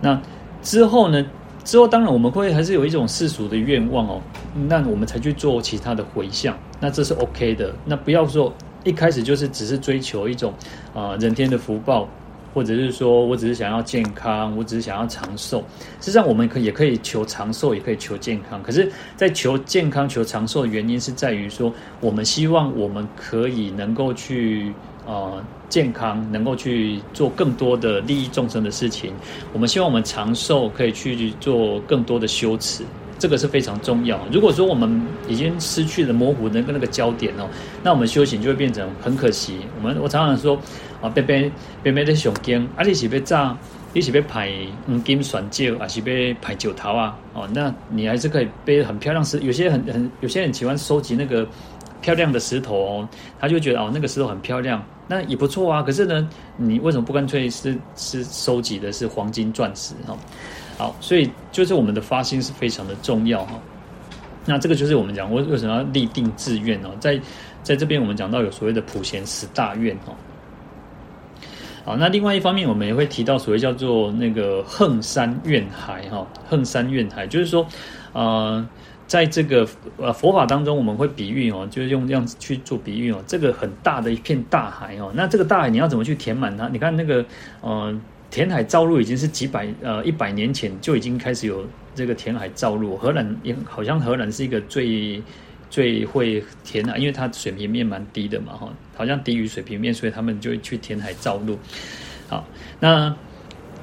[0.00, 0.18] 那。
[0.62, 1.24] 之后呢？
[1.64, 4.20] 之后当然我们会还是有一种世俗的愿望哦，
[4.66, 7.72] 那我们才去做其他的回向，那这是 OK 的。
[7.84, 10.52] 那不要说一开始就是只是追求一种
[10.92, 12.08] 啊、人天的福报，
[12.52, 15.62] 或者是说我只是想要健康，我只是想要长寿。
[16.00, 18.60] 实际上我们可也可以求长寿，也可以求健康。
[18.60, 24.72] 可是，在求健康、求长寿的原因是在于说，我们希望我们可以能够去。
[25.12, 29.12] 呃，健康能够去做更多的利益众生的事情，
[29.52, 32.82] 我们希望我们长寿可以去做更多的修持，
[33.18, 34.18] 这个是非常重要。
[34.32, 34.88] 如果说我们
[35.28, 37.46] 已经失去了模糊的那个焦点哦，
[37.82, 39.58] 那我们修行就会变成很可惜。
[39.76, 40.58] 我们我常常说
[41.02, 43.54] 啊，别别别别的上经，啊你是要炸，
[43.92, 44.50] 你是要排
[44.86, 47.14] 黄金选酒，还是要排酒桃啊？
[47.34, 51.46] 哦，那你还是可以背很漂亮是有些很很有些人喜欢收集那个。
[52.02, 53.08] 漂亮的石头哦，
[53.40, 55.82] 他就觉得哦，那个石头很漂亮，那也不错啊。
[55.82, 60.18] 可是呢，你为什么不干脆是是收集的是黄金钻石哈？
[60.76, 63.52] 好，所以就是我们的发心是非常的重要哈。
[64.44, 67.18] 那这个就是我们讲为为什么要立定志愿哦，在
[67.62, 70.12] 在这边我们讲到有所谓的普贤十大愿哦。
[71.84, 77.64] 好，那另外一方面我们也会提到所谓叫做那个横山怨海哈，横山怨海就是说，
[78.12, 78.66] 呃。
[79.12, 83.22] 在这个呃佛法当中，我们会比喻哦，就是用这样子去做比喻哦。
[83.26, 86.66] 这个很大的一片大海哦，那这个大海你要怎么去填满它？
[86.68, 87.22] 你看那个
[87.60, 87.94] 呃
[88.30, 91.62] 填海造陆已经是几百呃一百年前就已经开始有
[91.94, 92.96] 这个填海造陆。
[92.96, 95.22] 荷兰也好像荷兰是一个最
[95.68, 101.58] 最会填海，因为它水平面蛮低的嘛哈，好像低于水平面，所以他们就去填海造陆。
[102.30, 102.46] 好，
[102.80, 103.14] 那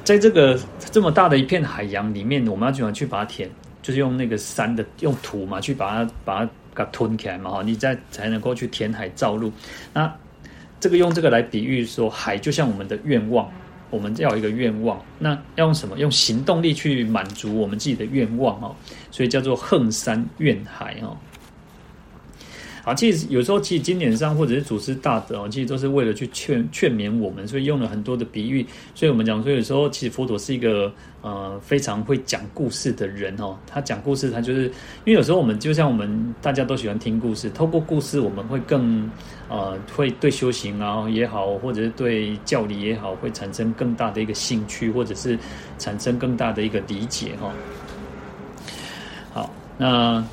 [0.03, 0.57] 在这个
[0.91, 3.47] 这么大的一片海洋里面，我们要怎么去把它填？
[3.81, 9.51] 就是用那个山的用土嘛，去把它把它给吞起来嘛，哈，你再才能够去填海造陆。
[9.93, 10.13] 那
[10.79, 13.51] 这个用这个来比喻说，海就像我们的愿望，
[13.89, 15.97] 我们要一个愿望，那要用什么？
[15.97, 18.75] 用行动力去满足我们自己的愿望哦，
[19.11, 21.17] 所以叫做横山怨海哦。
[22.83, 28.65] 啊，其实有时候，其实经典上或者是祖师大德哦，其实都是为了去劝劝勉我们，所以用了很多的比喻。
[28.95, 33.57] 所以我们讲说，有时候其实佛陀是一个呃非常会讲故事的人哦。
[33.67, 34.63] 他讲故事，他就是
[35.05, 39.09] 因为有时候我们就像我们大家都喜欢听故事，透过故事我们会更
[39.49, 45.37] 呃会对修行啊也好，或者是对教理也好，会产生更大的一个兴趣，或者是
[45.77, 47.51] 产生更大的一个理解哈。
[49.33, 50.23] 好，那。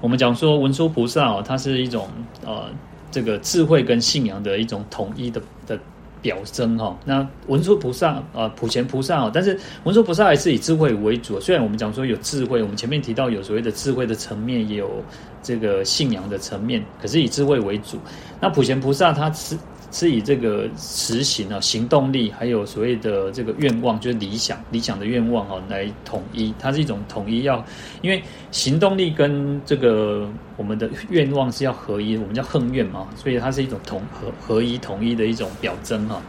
[0.00, 2.08] 我们讲说文殊菩萨哦，它是一种
[2.44, 2.64] 呃，
[3.10, 5.78] 这个智慧跟信仰的一种统一的的
[6.20, 6.96] 表征哈。
[7.04, 11.40] 那文殊菩萨啊、呃，普贤菩萨哦，但是文殊菩萨还是以智慧为主。
[11.40, 15.02] 虽然我们讲说有智慧，我们前面提到有所谓的智慧的层面，也有
[15.42, 17.98] 这个信仰的层面，可是以智慧为主。
[18.40, 19.56] 那普贤菩萨他是
[19.90, 26.52] 是以这个实行啊行动力，还有所谓的这个愿望，就是理想理想的愿望啊，来统一。
[26.58, 27.64] 它是一种统一要，
[28.02, 36.22] 因为行动力跟这个我们的愿望是要合一，我们叫横愿嘛，所以它是一种统合合一统一的一种表征哈。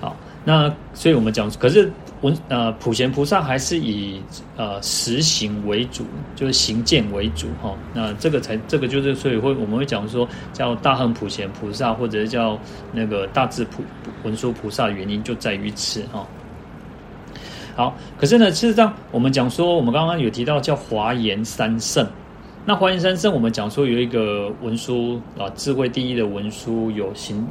[0.00, 1.90] 好，那所以我们讲，可是。
[2.22, 4.20] 文呃，普贤菩萨还是以
[4.56, 6.04] 呃实行为主，
[6.36, 7.74] 就是行见为主哈。
[7.94, 12.58] 那这个才这个就是，所以会我们会讲说叫大横普贤菩萨，或者是叫
[12.92, 13.82] 那个大智普
[14.22, 16.26] 文殊菩萨，原因就在于此哈。
[17.74, 22.06] 好，可是呢，事实上我们讲说，我们刚刚有提到叫华严三圣。
[22.66, 27.46] 那华严三圣，我们讲说有一个文殊啊，智慧第一的文殊，有行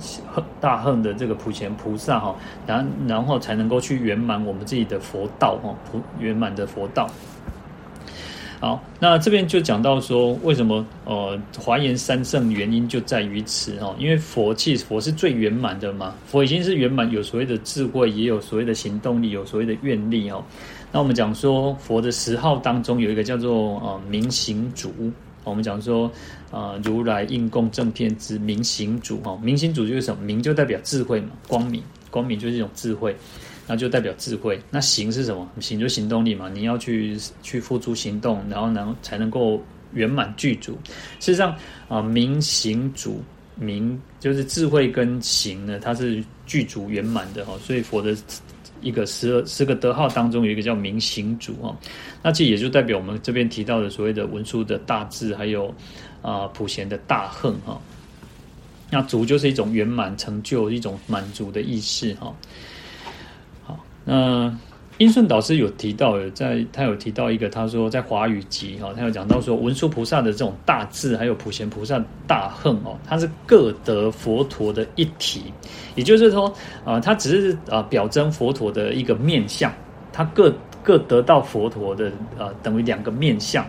[0.61, 7.09] 大恨的这个普贤菩萨哈，然然后才能够去圆满我们自己的佛道哈，普圆满的佛道。
[8.61, 20.43] 好，那这边就讲到说，为什么呃华严三圣原因就在于此哈，因为佛其实佛是最圆满的嘛，佛已经是圆满，有所谓的智慧，也有所谓的行动力，有所谓的愿力哦。
[20.91, 24.91] 那我们讲说佛的十号当中有一个叫做呃明行主，
[25.43, 26.11] 我们讲说
[26.49, 30.23] 呃如来应供正遍知明行主哈，明行主就是什么？
[30.23, 33.15] 明就代表智慧嘛，光明，光明就是一种智慧，
[33.67, 34.59] 那就代表智慧。
[34.71, 35.47] 那行是什么？
[35.59, 39.61] 行就行动力嘛，你要去去付诸行动，然后能才能够
[39.93, 40.73] 圆满具足。
[41.19, 41.55] 事实上
[41.87, 43.21] 啊、明行主
[43.55, 48.17] 明就是智慧跟行呢，它是具足圆满的哈，所以佛的。
[48.81, 51.75] 一个十十个德号当中有一个叫明行主啊，
[52.23, 55.73] 那这也就代表我们这边提到的所谓的文殊的大智，还有
[56.21, 57.79] 啊、普贤的大恨哈。
[58.89, 62.35] 那主就是一种圆满成就，一种满足的意识哈。
[63.63, 64.57] 好，那。
[64.99, 75.53] 英顺导师有提到，在他有提到一个，他说在华语集哈，他有讲到说文殊菩萨的这种大智，还有普贤菩萨大恨哦，它是各得佛陀的一体，
[75.95, 79.73] 也就是说啊，它只是啊表征佛陀的一个面相，
[80.11, 83.65] 它各各得到佛陀的啊等于两个面相。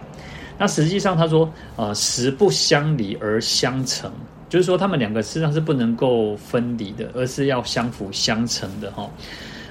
[0.59, 4.11] 那实际上他说啊，实不相离而相成，
[4.49, 9.09] 就是说他们两个实际上是不能够分离的，而是要相辅相成的哈。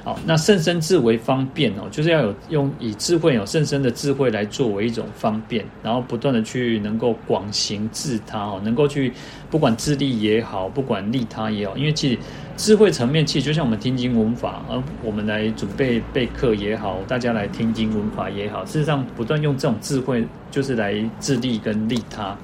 [0.01, 9.11] 好，那甚深智为方便哦，就是要有用以智慧有甚深的智慧来作为一种方便，然后不断的去能够广行自他哦，能够去
[9.49, 12.17] 不管自利也好，不管利他也好，因为其实
[12.55, 22.35] 智慧层面其实就像我们听经闻法，而我们来准备备课也好，大家来听经闻法也好，事实上不断用这种智慧就是来自利跟利他。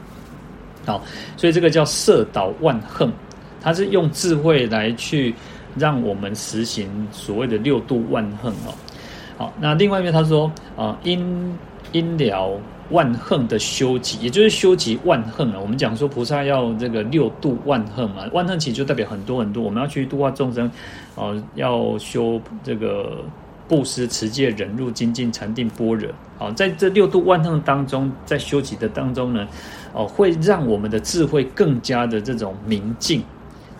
[0.85, 1.01] 好，
[1.37, 3.09] 所以这个叫摄导万恨，
[3.61, 5.33] 它是用智慧来去。
[5.77, 8.73] 让我们实行所谓的六度万恨哦，
[9.37, 11.57] 好，那另外一面他说啊，因
[11.91, 12.57] 因了
[12.91, 15.59] 万恨的修集，也就是修集万恨啊。
[15.59, 20.69] 我们讲说菩萨要这个六度万恨嘛，万恨其实就代表很多很多，我们要去度化众生，
[21.15, 23.23] 哦，要修这个
[23.67, 26.09] 布施、持戒、忍辱、精进、禅定、般若。
[26.37, 29.47] 好，在这六度万恨当中，在修集的当中呢，
[29.93, 33.23] 哦，会让我们的智慧更加的这种明净。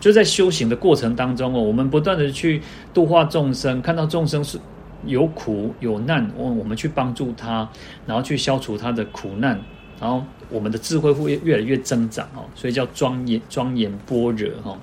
[0.06, 2.62] 就在修行的过程当中哦，我们不断的去
[2.94, 4.56] 度化众生，看到众生是
[5.04, 7.68] 有苦有难，我我们去帮助他，
[8.06, 9.60] 然后去消除他的苦难，
[10.00, 14.78] 然后我们的智慧会越来越增长哦，所以叫庄严庄严般若哈。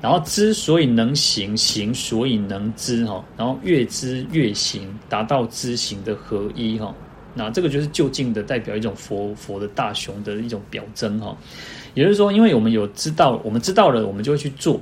[0.00, 6.94] 然后知所以能行，行所以能知哈，然后越知越行，达到知行的合一哈。
[7.34, 11.36] 那这个就是就近的代表一种佛佛的大雄的一种表征哈。
[11.96, 14.78] 也就是说，因为我们有知道，我们知道了，我们就会去做。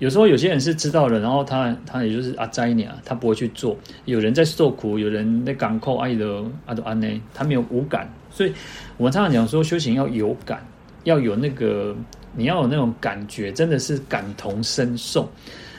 [0.00, 3.76] 有时候有些人是知道了，然后他他也就是阿斋尼啊，他不会去做。
[4.06, 8.12] 有人在受苦，有人在港口爱的阿多安呢，他没有无感。
[8.28, 8.52] 所以
[8.96, 10.66] 我们常常讲说，修行要有感，
[11.04, 11.94] 要有那个
[12.34, 15.30] 你要有那种感觉，真的是感同身受。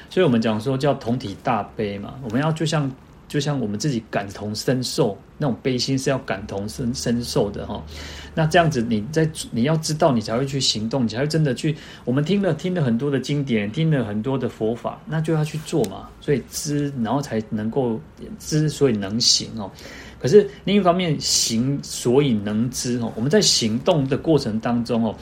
[0.10, 2.90] 所以我们讲说叫同体大悲嘛，我们要就像。
[3.30, 7.82] 就像我们自己感同身受，那种悲心是要感同身身受的哈。
[8.36, 11.74] 那这样子，你在你要知道，你才会去行动，你才会真的去。
[12.04, 16.10] 我们听了听了很多的经典，听了很多的佛法，那就要去做嘛。
[16.20, 18.02] 所以知，然后才能够
[18.40, 19.72] 知，所以能行哦。
[20.20, 23.14] 可是另一方面，行所以能知哦。
[23.16, 25.16] 我们在行动的过程当中哦。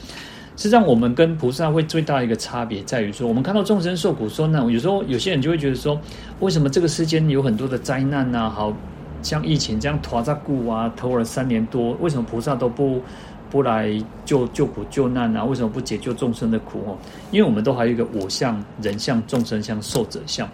[0.58, 5.96] 实际上，我们跟菩萨会最大的一个差别在于说，我们看到众生受苦受难，有时候有些人就会觉得说，
[6.40, 8.50] 为什么这个世间有很多的灾难啊？
[8.50, 8.74] 好
[9.22, 13.00] 像疫情这样拖扎固啊，拖了三年多，为什么菩萨都不
[13.48, 13.88] 不来
[14.24, 15.44] 救救苦救难啊？
[15.44, 16.98] 为什么不解救众生的苦哦？
[17.30, 20.48] 因为我们都还有一个我相、人相、众生相、寿者相。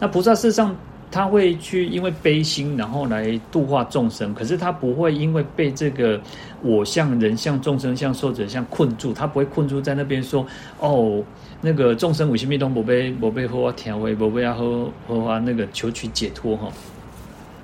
[0.00, 0.74] 那菩萨事实上，
[1.14, 4.34] 他会去因为悲心，然后来度化众生。
[4.34, 6.20] 可是他不会因为被这个
[6.60, 10.44] 我相、人相、众生相、受者相困住，他不会困住在那边说
[10.80, 11.22] 哦，
[11.60, 16.68] 那个众生为什么都不被不被好好调为，不被要好好啊那个求取解脱哈。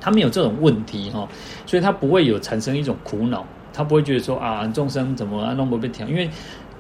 [0.01, 1.29] 他没有这种问题哈，
[1.67, 6.31] 所以他不会有产生一种苦恼，他不会觉得说啊众生怎么啊弄不被调，因为。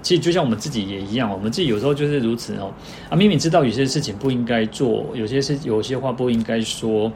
[0.02, 2.72] 其实就像我们自己也一样，我们自己有时候就是如此哦。
[3.10, 7.12] 啊，明明知道有些事情不应该做，有些事有些话不应该说，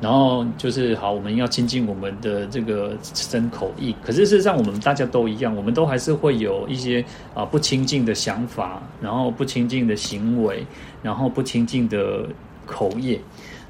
[0.00, 3.94] 然后就是好，我们要亲近我们的这个身口意。
[4.04, 10.64] 可是事实上，我们大家都一样，我们都还是会有一些啊不亲近的想法，然后不亲近的行为，
[11.02, 12.24] 然后不亲近的
[12.66, 13.20] 口业。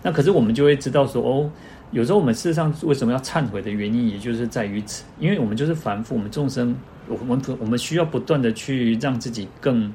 [0.02, 1.50] 那可是我们就会知道说，哦，
[1.90, 6.76] 有时候我们事实上为什么要忏悔的原因，也就是在于此，因为我们就是凡夫，我们众生。
[7.08, 9.92] 我们我们需要不断的去让自己更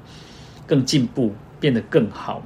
[0.66, 2.41] 更进步，变得更好，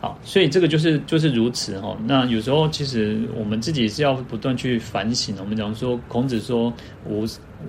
[0.00, 1.96] 好，所以这个就是就是如此哦。
[2.04, 5.34] 那有时候其实我们自己是要不断去反省。
[5.38, 6.72] 我们讲说孔子说
[7.06, 7.24] 无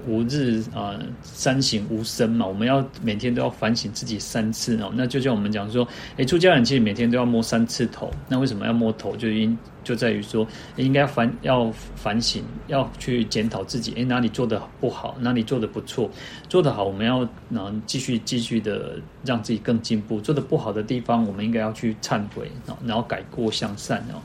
[0.07, 4.91] 吾日啊、三省吾身嘛，我们要每天都要反省自己三次哦。
[4.95, 5.87] 那就像我们讲说，
[6.17, 8.11] 诶，出家人其实每天都要摸三次头。
[8.27, 9.15] 那为什么要摸头？
[9.15, 16.09] 就因就在于说，应该反要反省，要去检讨自己，诶，哪里做得不好，哪里做得不错，
[16.49, 22.51] 做得好，我们要能继续继续的让自己更进步；做得不好的地方，我们应该要去忏悔，
[22.85, 24.21] 然后改过向善哦。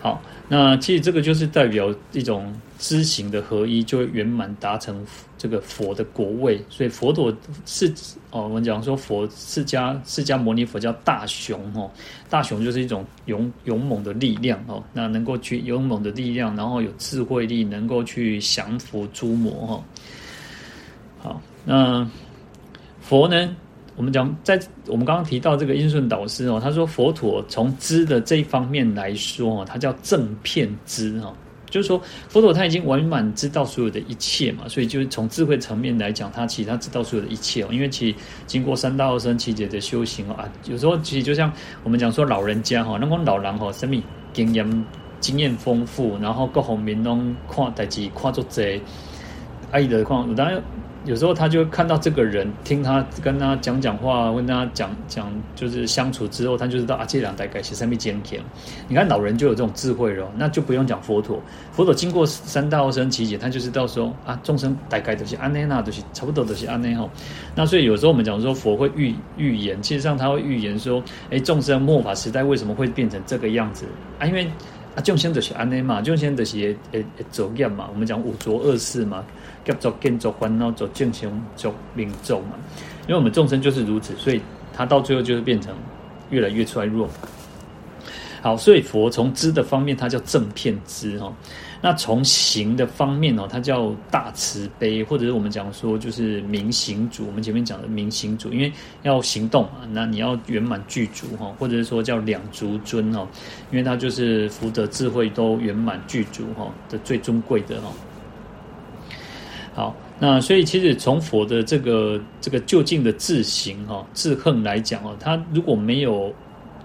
[0.00, 2.54] 好，那其实这个就是代表一种。
[2.78, 5.04] 知行的合一，就会圆满达成
[5.38, 6.60] 这个佛的国位。
[6.68, 7.34] 所以佛陀
[7.66, 7.92] 是
[8.30, 11.90] 哦，我们讲说佛释迦释迦牟尼佛叫大雄哦，
[12.28, 19.84] 大雄就是一种勇勇猛的力量哦，那能够去勇猛的力量，然后有智慧力，能够去降伏诸魔哈。
[21.22, 22.08] 好，那
[23.00, 23.56] 佛呢？
[23.96, 31.32] 我们讲在我们刚刚提到这个英顺导师哦，他说佛陀从知的这一方面来说哦，他叫正遍知哈。
[31.74, 37.68] 就是说，佛陀他已经完满知道所有的一切嘛，所以就是从智慧层面来讲，他其实他知道所有的一切哦。
[37.72, 38.16] 因为其实
[38.46, 41.52] 经过三大二生七劫的修行啊，有时候其实就像
[41.82, 44.00] 我们讲说老人家哈，那种老人哈，生命
[44.32, 44.84] 经验
[45.18, 48.80] 经验丰富，然后各方面拢看代志看作济，
[49.72, 50.62] 爱的看当然。
[51.04, 58.38] 有时候他就看到这个人，听他跟他讲讲话，跟他讲讲，就是相处之后，他就知道啊，这两大概是什么坚强。
[58.88, 61.38] 你看老人就有这种智慧了， 那就不用讲佛陀。
[61.72, 67.10] 佛陀经过三大阿僧只劫，他就知道说啊，众生大概都是安内那，都是差不多都是安内吼。
[67.54, 73.84] 那所以有时候我们讲说佛会预预言，其实上他会预言说，哎，众生末法时代为什么会变成这个样子
[74.18, 74.26] 啊？
[74.26, 74.46] 因为
[74.96, 77.88] 啊，众生都是安内嘛，众生都是诶诶走样嘛。
[77.92, 79.22] 我们讲五浊恶世嘛。
[79.64, 82.50] 叫做建作烦恼，做正行，做命咒嘛。
[83.02, 84.40] 因为我们众生就是如此，所以
[84.72, 85.74] 他到最后就是变成
[86.30, 87.08] 越来越衰弱。
[88.42, 91.32] 好，所以佛从知的方面，它叫正片知哈。
[91.80, 97.26] 那从行的方面哦，它叫大慈悲，或者是我们讲说就是明行足。
[97.26, 98.70] 我们前面讲的明行足，因为
[99.02, 103.26] 要行动啊，那你要圆满具足哈，或者是说叫两足尊哦，
[103.70, 107.90] 因为它就是福德智慧都圆满具足哈的最尊贵的哈。
[109.74, 116.32] 好，那所以其实从佛的这个这个究竟的自行哈自恨来讲哦，他如果没有，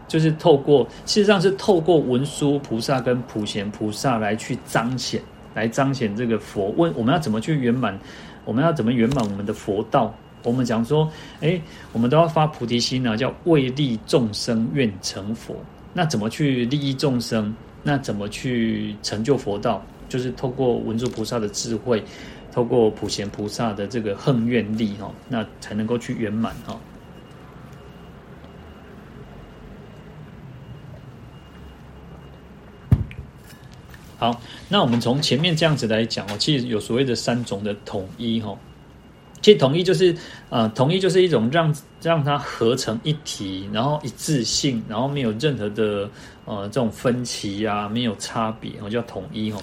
[0.07, 5.21] 就是透过，事实上是透过文殊菩萨跟普贤菩萨来去彰显，
[5.53, 6.73] 来彰显这个佛。
[6.77, 7.97] 问我们要怎么去圆满？
[8.43, 10.11] 我们要怎么圆满我们的佛道？
[10.41, 11.07] 我们讲说，
[11.41, 11.61] 哎，
[11.93, 15.55] 我们都要发菩提心呢，叫为利众生愿成佛。
[15.93, 17.53] 那怎么去利益众生？
[17.83, 19.85] 那怎么去成就佛道？
[20.07, 22.03] 就是透过文殊菩萨的智慧。
[22.51, 26.79] 透过普贤菩萨的这个恨愿力哈，那才能够去圆满哈。
[34.17, 38.53] 好，那我们从前面这样子来讲哦，其实有所谓的三种的统一哈。
[39.41, 40.13] 其实统一就是
[40.49, 46.09] 呃，统一就是一种让让它合成一体，然后一致性，然后没有任何的
[46.43, 49.61] 呃这种分歧啊，没有差别，我叫统一哈。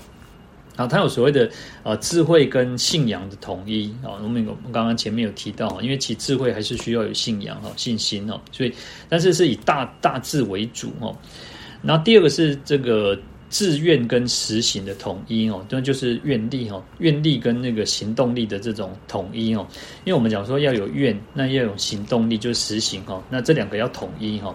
[0.76, 1.50] 然后，它有所谓的
[1.82, 8.72] 呃智慧跟信仰的统一啊，我们我们刚刚前面有提到，因为其智慧还是需要有信仰哈信心哦，所以
[9.08, 11.16] 但是是以大大智为主哦。
[11.82, 13.18] 然后第二个是这个
[13.48, 19.66] 志愿跟实行的统一哦，那就是愿力哈，愿力跟那个行动力的这种统一哦。
[20.04, 24.54] 因为我们讲说要有愿，那要有行动力，就是实行哈，那这两个要统一哈。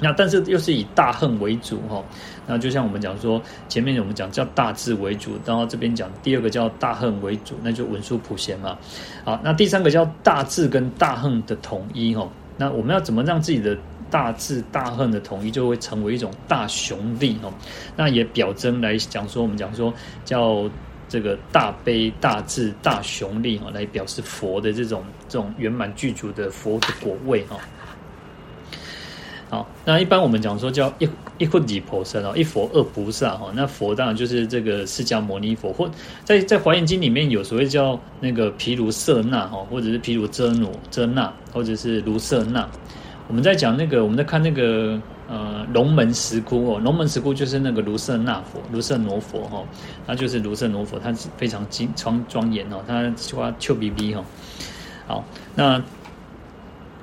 [0.00, 2.02] 那但是又是以大恨为主哈，
[2.46, 8.78] 那就像我们讲说，前面我们讲叫大智为主，然后这边讲第二个叫大恨为主，那就文殊普贤嘛。
[9.24, 12.28] 好，那第三个叫大智跟大恨的统一哈。
[12.56, 13.76] 那我们要怎么让自己的
[14.10, 17.52] 大智大恨的统一，就会成为一种大雄力哦。
[17.96, 19.92] 那也表征来讲说，我们讲说
[20.24, 20.68] 叫
[21.08, 27.58] 这个大悲大智大雄力哦，来表示佛的这种这种圆满具足的佛的果位哦。
[29.50, 33.50] 好，那一般我们讲说叫一一佛二菩萨哦，一佛二菩萨哈。
[33.54, 35.90] 那佛当然就是这个释迦牟尼佛，或
[36.22, 42.68] 在在华严经里面有所谓叫那个毗卢舍那哈，或者是毗卢遮那遮那，或者是卢舍那。
[43.26, 49.64] 我们在讲那个，我们在看那个呃龙门石窟哦，龙门石窟就是那个卢舍那佛，卢舍罗佛哈，
[50.06, 54.22] 他就是卢舍罗佛，他非常精庄庄严哦，他说丘比比哈。
[55.06, 55.24] 好，
[55.54, 55.82] 那。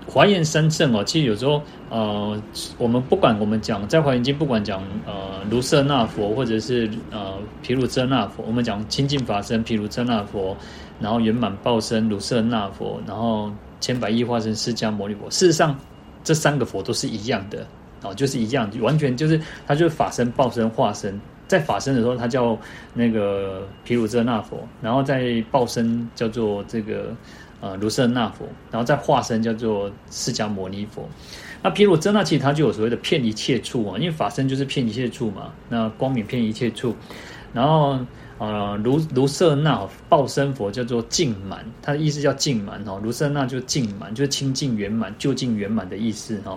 [0.08, 1.60] 华严三圣哦，其实有时候
[1.90, 2.42] 呃，
[2.78, 10.56] 我们不管我们讲在华严经，不管讲呃卢舍那佛，或者是呃毗卢遮那佛，我们讲清净法身毗卢遮那佛，
[11.00, 15.30] 然后圆满报身卢舍那佛，然后千百亿化身释迦牟尼佛。
[15.30, 15.78] 事实上，
[16.24, 17.66] 这三个佛都是一样的
[18.02, 22.58] 哦，就是一样，完全就是它就是法身报身化身，在法身的时候，它叫
[22.94, 27.16] 那个毗卢遮那佛，然后在报身叫做这个。
[27.62, 31.08] 呃，卢舍那佛，然后再化身叫做释迦牟尼佛。
[31.66, 35.52] 那毗卢遮那其实它就有所谓的遍一切处啊，因为法身就是遍一切处嘛。
[35.68, 36.96] 那光明遍一切处，
[37.54, 37.98] 然后
[38.38, 43.02] 呃，卢卢舍那报身佛叫做净满，它的意思叫净满哦。
[43.02, 46.56] 卢舍那就净满，就是清净圆满、究竟圆满的意思哈。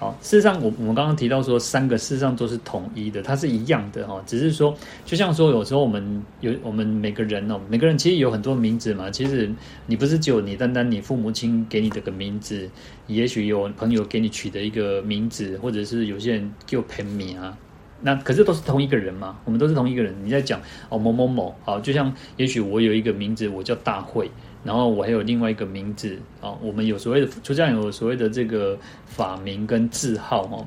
[0.00, 4.18] 好，事实上，我我们刚刚提到说，三个事实上都是统一的，它是一样的哈。
[4.26, 4.74] 只是说，
[5.04, 9.10] 就像说，有时候我们有我们每个人哦，每个人其实有很多名字嘛。
[9.10, 9.52] 其实
[9.84, 12.66] 你不是只有你单单你父母亲给你这个名字，
[13.08, 17.54] 也许有朋友给你取的一个名字，或者是有些人叫本名啊。
[18.00, 20.14] 那可是都是同一个人嘛，我们都是同一个人。
[20.24, 24.30] 你在讲哦某某某，好，就像也许我有一个名字，我叫大会。
[24.62, 30.66] 然后我还有另外一个名字啊，我们有所谓的出家人有所谓的这个法名跟字号哦。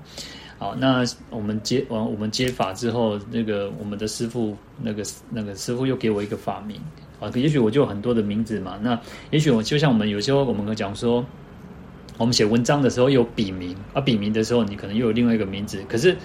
[0.57, 6.79] 好，那我们接完我们接法之后，那个我们的师傅那个那个师傅又给我一个法名
[7.19, 7.29] 啊。
[7.35, 8.79] 也许我就有很多的名字嘛。
[8.81, 8.99] 那
[9.31, 11.23] 也许我就像我们有时候我们讲说，
[12.17, 15.83] 我们写文章的时候有笔名啊，笔名的时候你可能又有另外一个名字。
[15.89, 16.15] 可是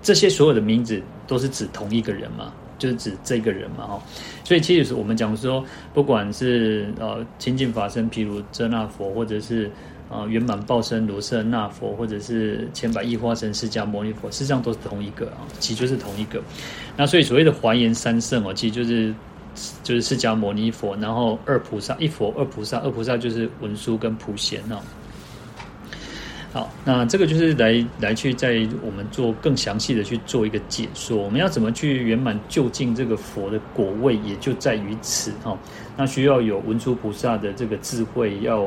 [0.00, 2.52] 这些所有的名字都是指同一个人嘛？
[2.78, 4.02] 就是指这个人嘛，哈，
[4.44, 9.70] 所以其实我们讲说，不管是呃清净法身譬如遮那佛，或者是
[10.10, 16.42] 呃圆满报身卢舍那佛，或者是千百亿化身释迦牟尼佛，实际上都是同一个啊，其实就是同一个。
[16.96, 19.14] 那所以所谓的华严三圣哦，其实就是
[19.82, 24.76] 就是释迦牟尼佛，然后二菩萨，一佛二菩萨，二菩萨就是文殊跟普贤哦。
[26.54, 31.16] 好，那这个就是来来去在我们做更详细的去做一个解说。
[31.16, 35.58] 我们要怎么去圆满究竟这个佛的果位，也就在于此哈。
[35.96, 38.64] 那需要有文殊菩萨的这个智慧，要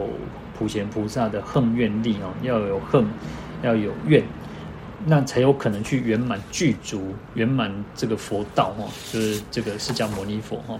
[0.59, 3.05] 普贤菩萨的恨愿力哦，要有恨，
[3.63, 4.21] 要有愿，
[5.05, 8.83] 那才有可能去圆满具足圆满这个佛道哈，
[9.13, 10.77] 就是这个释迦牟尼佛哈。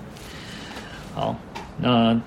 [1.16, 1.40] 好，
[1.80, 2.20] 那。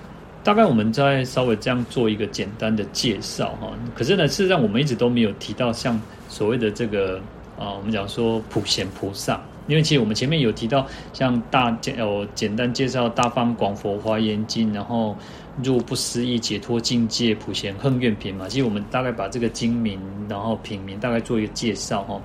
[0.43, 7.19] 大概我们再稍微这样做一个简单的介绍哈，可是呢，事实上我们一直都没有提到像所谓的这个
[7.59, 15.15] 啊，我们讲说普贤菩萨，因为其实我们前面有提到像大简有简单介绍大方广佛华严经，然后
[15.63, 22.19] 入不思议解脱境界普贤恨愿品嘛，其实我们大概把这个经名然后品名大概做一个介绍哈。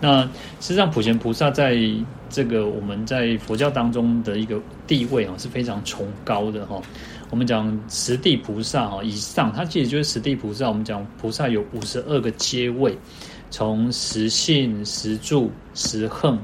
[0.00, 0.28] 那事
[0.60, 1.78] 实上普贤菩萨在
[2.28, 6.78] 这个我们在佛教当中的一个地位啊是非常崇高的哈。
[7.30, 10.68] 我们讲十地菩萨哈以上，它其实就是十地菩萨。
[10.68, 12.96] 我们讲菩萨有五十二个阶位，
[13.50, 16.38] 从十信、十住、十恒，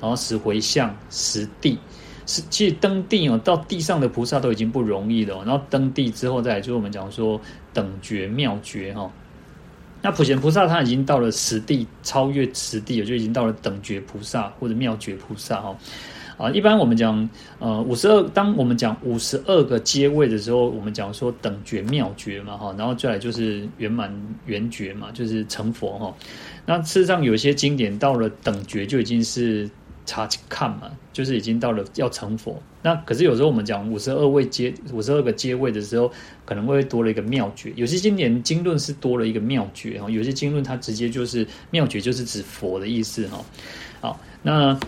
[0.00, 1.78] 然后十回向、十地。
[2.26, 5.42] 是其实登地哦，到地上的菩萨都已经不容易了。
[5.44, 7.40] 然后登地之后，再来就是我们讲说
[7.72, 9.10] 等觉妙觉哈。
[10.00, 15.76] 那普贤菩萨他已经到了十地，超越十地，也就已经到了等觉菩萨或者妙觉菩萨哈。
[16.40, 17.28] 啊，一般我们讲，
[17.58, 24.10] 呃，五十二，当我们讲五十二个阶位的时候，我们讲说等觉妙觉嘛，哈，然后再来就是圆满
[24.46, 26.16] 圆觉嘛，就是成佛哈。
[26.64, 29.68] 那事实上有些经典到了等觉就已经是
[30.06, 32.58] 差看嘛，就是已经到了要成佛。
[32.80, 36.10] 那可是有时候我们讲五十二位阶，五十二个阶位的时候，
[36.46, 37.70] 可能会多了一个妙觉。
[37.76, 43.44] 有些经典经论是多了一个妙觉哈，有些经论它直接就是妙觉，就是指佛的意思哈。
[44.00, 44.80] 好，那。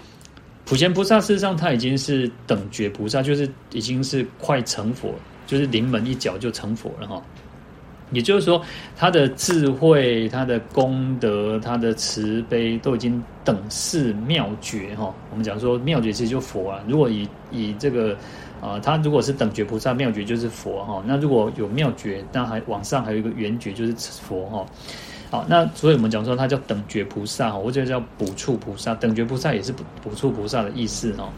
[0.72, 5.14] 普贤菩萨事实上他已经是等觉菩萨，就是已经是快成佛，
[5.46, 7.22] 就是临门一脚就成佛了哈。
[8.10, 8.58] 也就是说，
[8.96, 15.14] 他的智慧、他的功德、他的慈悲都已经等式妙觉哈。
[15.30, 16.82] 我们讲说妙觉其实就佛啊。
[16.88, 18.16] 如果以以这个
[18.62, 21.04] 啊，他如果是等觉菩萨，妙觉就是佛哈。
[21.06, 24.64] 那如果有妙觉，那还往上还有一个圆觉，就是佛哈。
[25.32, 31.30] 好，那所以我们讲说他叫等觉菩萨，或者叫补处菩萨，等觉菩萨也是补补处菩萨的意思哦。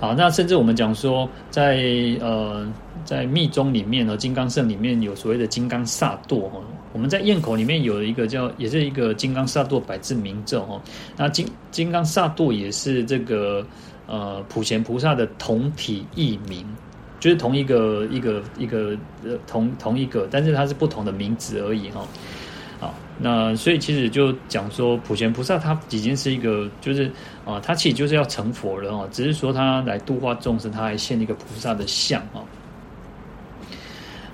[0.00, 1.76] 好，那甚至我们讲说在，
[2.22, 2.66] 呃
[3.04, 6.62] 在密宗里面呢，金刚圣里面有所谓的金刚萨埵哦。
[6.94, 10.80] 我们在咽口里面有一个叫，也是一个金刚萨埵百字明咒哦。
[11.18, 13.62] 那金金刚萨埵也是这个
[14.06, 16.64] 呃普贤菩萨的同体异名。
[17.20, 22.06] 就是同一个一个一个呃同同一个，但是它是不同的名字而已哈。
[22.80, 27.10] 好，那所以其实就讲说普贤菩萨他已经是一个，就是
[27.44, 32.44] 啊，他其实就是要成佛了哦，只是说他来度化众生，他还现一个菩萨的相哈。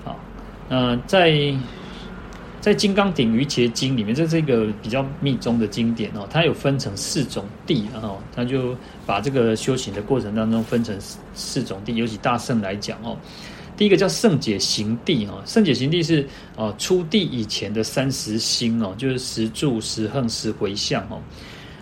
[0.04, 0.16] 好，
[0.68, 1.54] 那在。
[2.64, 6.26] 在《金刚顶瑜伽经》里面，这是一个比较密宗的经典哦。
[6.30, 10.98] 它有分成四种地，然后它就把这个修行的过程当中分成
[11.34, 11.94] 四种地。
[11.96, 13.18] 尤其大圣来讲哦，
[13.76, 21.20] 第一个叫圣解行地哦，圣解行地是哦出地以前的三十心哦，就是十住、十行、十回向哦，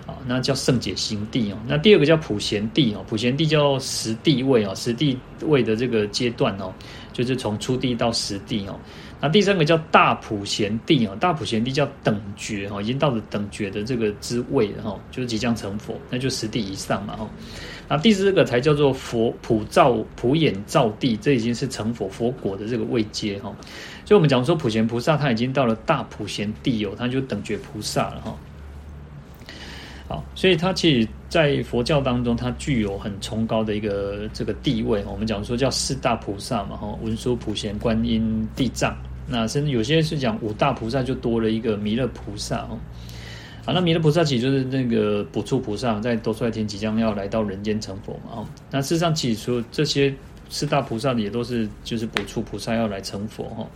[0.05, 1.59] 啊，那叫圣解行地哦。
[1.65, 6.75] 那第二个叫普贤地哦，普贤地叫十地位哦，十地位的这个阶段哦，
[7.13, 8.77] 就是从出地到十地哦。
[9.25, 17.31] 那第三个叫大普贤地啊，大普贤地叫等觉哈，已经到了等觉的这个之位了哈，就是即将成佛，那就十地以上嘛哈。
[17.89, 23.55] 那第四个才叫做佛普照普眼照地，这已经是成佛佛果的这个位阶哈。
[24.05, 28.37] 所以我们讲说普贤菩萨他已经到了大普贤地哦，他就等觉菩萨了哈。
[30.09, 35.05] 好，所以他其实，在佛教当中，他具有很崇高的一个这个地位。
[35.07, 38.97] 我们讲说叫四大菩萨嘛哈，文殊、普贤、观音、地藏。
[39.33, 42.79] 那甚至有些是讲五大菩萨，就多了一个弥勒菩萨哦。
[43.65, 48.43] 啊，那弥勒菩萨其实就是那个补处菩萨，在多出来天即将要来到人间成佛嘛。
[48.43, 50.15] 哦，那事实上，起初这些
[50.51, 53.67] 四大菩萨也都是就是补处菩萨要来成佛哈。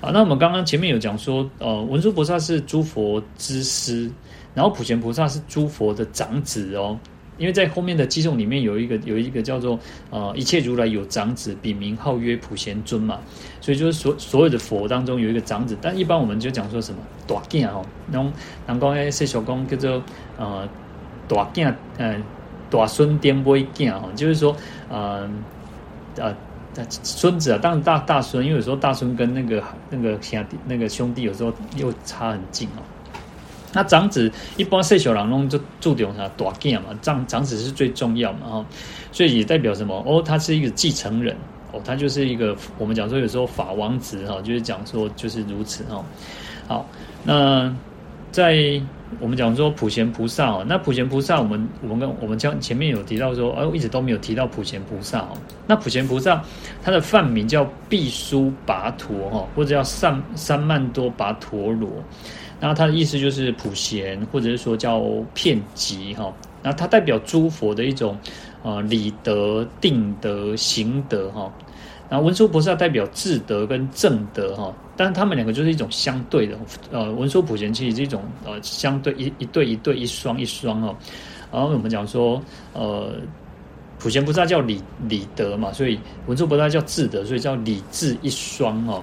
[0.00, 4.10] 啊，那我们刚刚前面有讲说，呃，文殊菩萨是诸佛之师，
[4.54, 6.98] 然后普贤菩萨是诸佛的长子哦。
[7.40, 9.80] 因为在后面的偈颂里面有一个有一个叫做
[10.10, 13.18] 呃一切如来有长子，笔名号曰普贤尊嘛，
[13.62, 18.30] 所以就是所所有的佛当中有一个长子，但一般我们就讲说什么大囝哦，那种
[18.66, 20.02] 人讲诶世俗讲叫做
[20.36, 20.68] 呃
[21.26, 22.22] 大囝呃
[22.70, 24.54] 大孙颠杯囝哦，就是说
[24.90, 25.26] 呃
[26.18, 26.36] 呃
[26.90, 32.82] 孙子啊，当然大大孙，因为有时候大孙跟那个那个兄弟那个兄弟有时候又差很近哦。
[33.72, 38.66] 那长子一般岁小郎中就注定他大囝嘛，长长子是最重要嘛，哈，
[39.12, 40.02] 所以也代表什么？
[40.06, 41.36] 哦，他是一个继承人，
[41.72, 46.04] 哦，他就是一个我们讲说有时候法王子哈，就是讲说就是如此哈。
[46.66, 46.86] 好，
[47.24, 47.72] 那
[48.32, 48.80] 在
[49.18, 55.38] 我们讲说普贤菩萨哦，那普贤菩萨我们我们跟我们将前面有提到说，哦，一直都没有提到普贤菩萨哦。
[55.66, 56.42] 那普贤菩萨
[56.82, 61.88] 他的梵名叫毕输跋陀哈，或者叫三三曼多跋陀罗。
[62.60, 65.02] 那它的意思就是普贤，或者是说叫
[65.32, 66.32] 遍及哈。
[66.62, 68.16] 那它代表诸佛的一种
[68.62, 71.50] 呃理德、定德、行德哈。
[72.10, 74.74] 那文殊菩萨代表智德跟正德哈。
[74.96, 76.58] 但是他们两个就是一种相对的，
[76.90, 80.94] 呃，文殊普贤其实是一种呃相对一一对一对一双一双哦。
[81.50, 82.42] 然后我们讲说
[82.74, 83.14] 呃
[83.98, 89.02] 普贤菩萨叫理理德嘛，所以文殊菩萨叫智德，所以叫理智一双哦。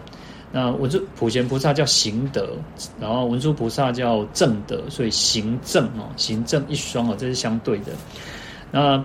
[0.57, 2.49] 那文殊普贤菩萨叫行德，
[2.99, 7.91] 然后文殊菩萨叫正德，所以行正哦，行正一双哦，这是相对的。
[8.71, 8.95] 那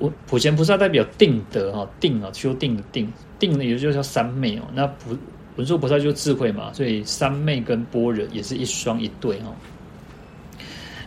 [0.00, 4.62] 文普贤菩萨代表定德哈，定啊，修定的定，定呢也就叫三昧哦。
[4.74, 5.16] 那普
[5.56, 9.56] 文殊菩萨就智慧嘛，所以三昧跟般若也是一双一对哦。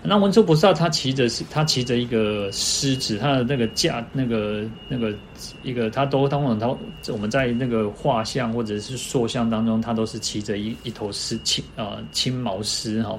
[0.05, 5.15] 那文殊菩萨他骑着是，他骑着一个狮子，他的那个驾那个那个
[5.63, 6.67] 一个，他都当然他
[7.07, 13.17] 我们在那个画像或者是塑像当中，他都是骑着一一头狮青啊青毛狮哈。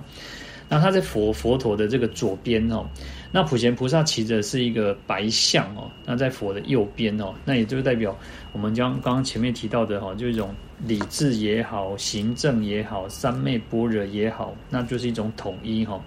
[0.69, 2.85] 那他在佛佛陀的这个左边哦，
[3.31, 8.17] 那普贤菩萨骑着是一个白象哦，那在佛的右边哦，那也就代表
[8.53, 10.55] 我们将刚刚前面提到的哈，就一种
[10.87, 15.99] 理智也好，行政也好，三昧般若也好，那就是一种统一哈。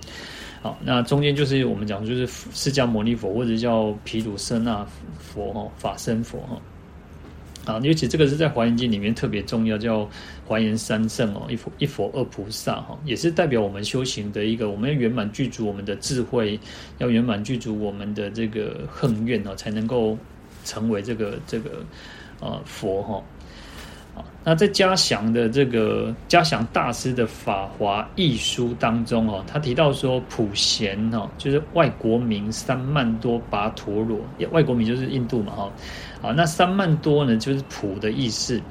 [0.83, 4.85] 那中间就是我们讲，就是释迦牟尼佛或者叫毗卢舍那
[5.19, 6.61] 佛哈，法身佛哈。
[7.65, 10.09] 啊，尤其这个是在华严经里面特别重要，叫
[10.45, 16.57] 华严三圣哦，一佛一佛二菩萨哈，也是代表我们修行的一个，我们要圆满具足我们的智慧，
[16.99, 20.17] 要圆满具足我们的这个恨愿哦，才能够
[20.63, 21.83] 成为这个这个
[22.39, 23.21] 呃佛哈。
[24.43, 34.19] 那在嘉祥的这个嘉祥大师的《法华义书》当中哦，他提到说普贤哦，就是外国名三曼多跋陀罗，
[34.51, 35.71] 外国名就是印度嘛哈。
[36.21, 38.61] 啊，那三曼多呢，就是普的意思。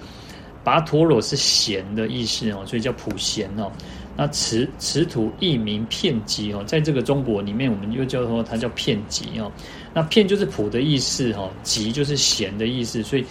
[0.64, 3.70] 跋陀罗是贤的意思哦，所以叫普贤哦。
[4.16, 9.52] 那持持土译名片吉哦，在这个中国里面，我们又叫做它叫片吉哦。
[9.94, 13.24] 那片就是普的意思哈，给就是闲的意思，所以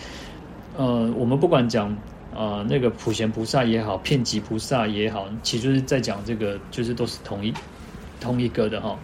[0.77, 1.95] 呃，我们不管讲
[2.35, 7.53] 呃那个普贤菩萨也好，遍吉菩萨也好，其实是在讲这个，就是都是同一
[8.19, 8.97] 同一个的哈。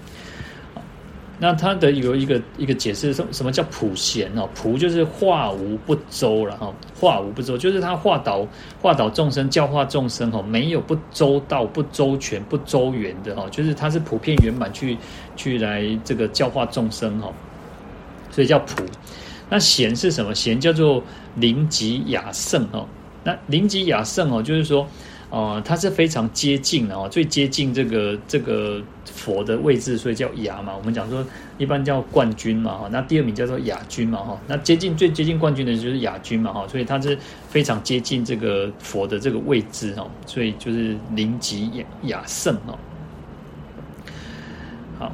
[1.39, 4.47] 那它的有一个一个解释，什什么叫普贤哦？
[4.53, 8.45] 普就是化无不周了哈，化无不周就是他化导
[8.80, 14.95] 化导众生，教化众生哈，没有不周到、不周全、不周圆的哈，就是他是普遍圆满去
[15.36, 17.34] 去来这个教化众生哈，
[18.30, 18.84] 所以叫普。
[19.49, 20.36] 那贤是什么？
[20.36, 21.03] 贤叫做
[21.36, 22.88] 灵吉雅圣哦。
[23.23, 24.88] 那灵吉雅圣哦，就是说。
[25.32, 30.73] 哦，它是非常接近的哦，最接近这个这个佛的位置，所以叫雅嘛。
[30.77, 31.25] 我们讲说
[31.57, 37.17] 一般叫冠军嘛哈，那第二名叫做雅君嘛哈，那接近最接近冠军的就是雅君嘛哈，所以它是
[37.47, 42.77] 非常接近这个佛的这个位置哈，所以就是灵吉雅雅圣哦。
[44.99, 45.09] 好。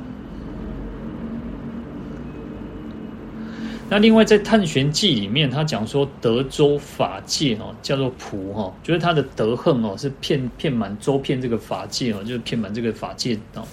[3.89, 13.63] 那另外在《探玄记》里面，他讲说德州法界哦，叫做普哈，就是他的德恨哦，是遍遍满周遍这个法界哦，就是遍满这个法界哦。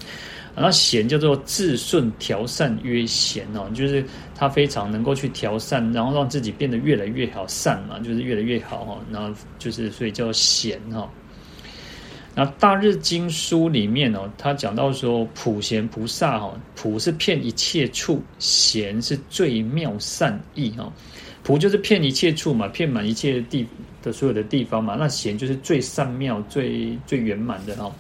[0.55, 4.05] 然后贤叫做自顺调善曰贤哦，就是
[4.37, 8.99] 他非常能够去调善，然后让自己变得越来越好善嘛，就是越来越好哈。
[9.11, 11.11] 然后就是所以叫贤哈。
[12.37, 20.93] 那《大日经书》里面哦，他讲到说，普贤菩萨哈，普是遍一切处，贤是最妙善意哈。
[21.45, 23.65] 普就是遍一切处嘛，遍满一切地
[24.03, 24.97] 的所有的地方嘛。
[24.99, 27.93] 那贤就是最善妙、最最圆满的哈。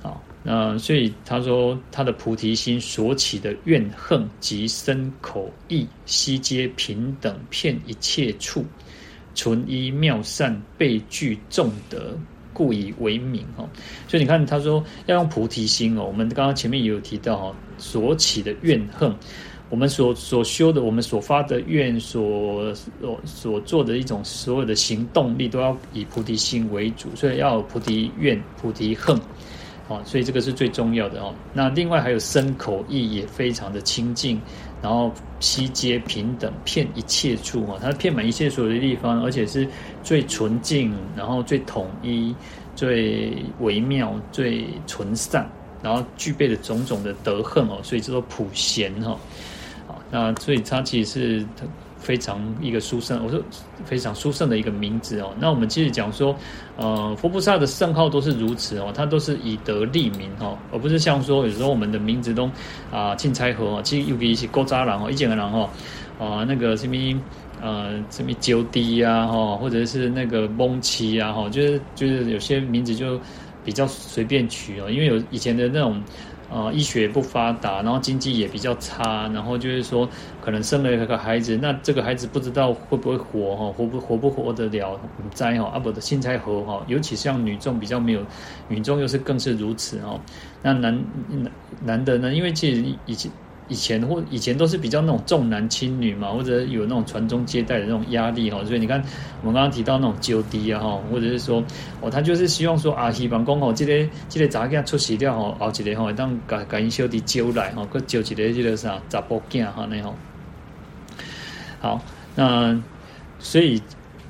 [0.00, 8.64] 好，那所以他说，他的菩提心所起的怨恨及身口意，悉皆平等，遍一切处，
[9.34, 12.16] 纯一妙善，备具众德。
[12.58, 13.64] 故以为名哈，
[14.08, 16.02] 所以你看他说要用菩提心哦。
[16.04, 19.14] 我们刚刚前面也有提到哈，所起的怨恨，
[19.70, 22.74] 我们所所修的，我们所发的愿，所
[23.24, 29.16] 所做的一种所有的行动力，都要以菩提心为主，所以要有菩提愿、菩提恨，
[29.88, 31.32] 啊，所以这个是最重要的哦。
[31.54, 34.40] 那另外还有身口意也非常的清净，
[34.82, 39.66] 然后悉皆平等，遍一切处啊，它遍满一切所有的地方，而且是
[40.02, 42.34] 最纯净，然后最统一。
[42.78, 45.44] 最微妙、最纯善，
[45.82, 49.18] 然后具备了种种的德恨哦，所以叫做普贤哈。
[49.88, 51.46] 好，那所以它其实是
[52.08, 53.38] 非常一个殊胜，我说
[53.84, 55.30] 非常殊胜的一个名字哦。
[55.38, 56.34] 那我们其实讲说，
[56.78, 62.50] 呃，佛菩萨的圣号都是如此哦，他都是以德立名哈，而不是像说有时候我们的名字都
[62.90, 65.68] 啊进猜和哦，其实尤其是古早人哦，以前的郎哦，
[66.18, 66.96] 啊那个什么。
[67.60, 73.20] 呃，什么鸠低呀，哈，或者是那个蒙奇呀，哈，就是就是有些名字就
[73.64, 76.00] 比较随便取哦，因为有以前的那种
[76.50, 80.08] 啊医学不发达，然后经济也比较差，然后就是说
[80.40, 84.98] 可能生了一个孩子，那这个孩子不知道会不会活哈，活不活不活得了，
[85.32, 88.22] 灾哈，啊不的心才活哈，尤其像女众比较没有，
[88.68, 90.20] 女众又是更是如此哈，
[90.62, 91.52] 那男男
[91.84, 93.30] 男的呢，因为其实以前。
[93.68, 98.98] 以前或以前都是比较那种重男轻女嘛，或者有那种传宗接代的那种压力哈，所以你看
[99.42, 101.62] 我们刚刚提到那种鸠低啊哈，或者是说
[102.00, 110.14] 哦，他就是希望说啊，希望讲哦，这个这个杂件出席掉哈，后一个哈当改改因小弟招来哈，佮招一个这个啥杂波囝哈那吼。
[111.80, 112.02] 好，
[112.34, 112.82] 那
[113.38, 113.80] 所以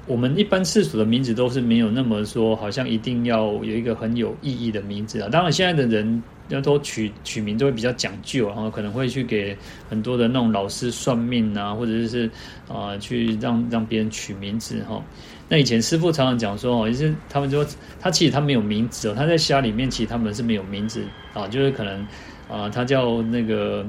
[0.06, 5.28] 我们一般世俗的名字都是没有那么说，好像一定要有一个很有意义的名字啊。
[5.30, 6.22] 当然现在的人。
[6.48, 9.56] 要都取取名都会比较讲究，然后可能会去给
[9.88, 12.30] 很多的那种老师算命啊，或者是
[12.68, 15.02] 啊、去让让别人取名字哈。
[15.48, 17.66] 那以前师傅常常讲说哦，也是他们说
[18.00, 22.06] 他其实他没有名字哦，他在家里面其实他们是没有名字啊，就是可能
[22.50, 23.86] 啊他叫那个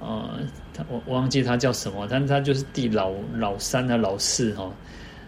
[0.00, 0.38] 呃
[0.74, 4.72] 他我忘记他叫什么，但是他就是第老老三啊老四哈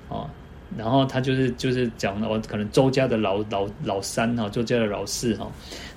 [0.08, 0.30] 啊。
[0.76, 5.50] 然后他就是就是讲了，可能周家的老老老三哈，周家的老四哈。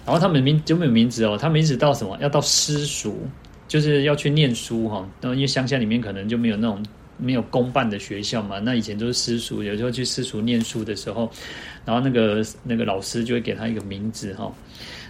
[0.05, 2.17] 然后他们名就没有名字哦，他们一直到什么？
[2.21, 3.17] 要到私塾，
[3.67, 5.07] 就是要去念书哈。
[5.21, 6.85] 然后因为乡下里面可能就没有那种
[7.17, 11.31] 没有公办的学校嘛，那以前都是私塾，有时候去私塾念书的时候，
[11.85, 14.51] 然后那个那个老师就会给他一个名字哈。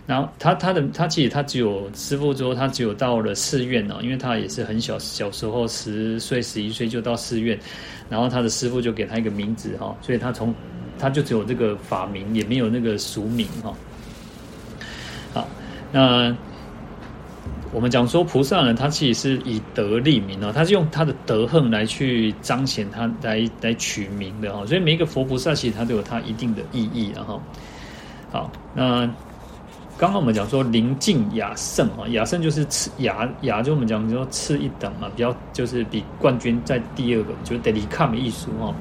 [0.08, 7.60] 然后他他的他其实他只有师父说他只有到了寺院哦，因为他也是很小小时候十岁十一岁就到寺院。
[8.08, 10.54] 然后他的师父就给他一个名字哈，所以他从
[11.00, 13.74] 他就只有这个法名，也没有那个俗名哈。
[15.34, 15.48] 好，
[15.92, 16.32] 那
[17.74, 27.42] 我们讲说菩萨呢，他其实是以德立名哦，他是用他的德行来去彰显他来来取名的哈，所以每一个佛菩萨其实他都有他一定的意义然后，
[28.32, 29.12] 好，那
[29.98, 38.76] 刚刚我们讲说临近雅圣啊，雅圣就是次雅雅，就我们讲说次一等嘛，比较就是比冠军在第二个，就是得离看的意思哈，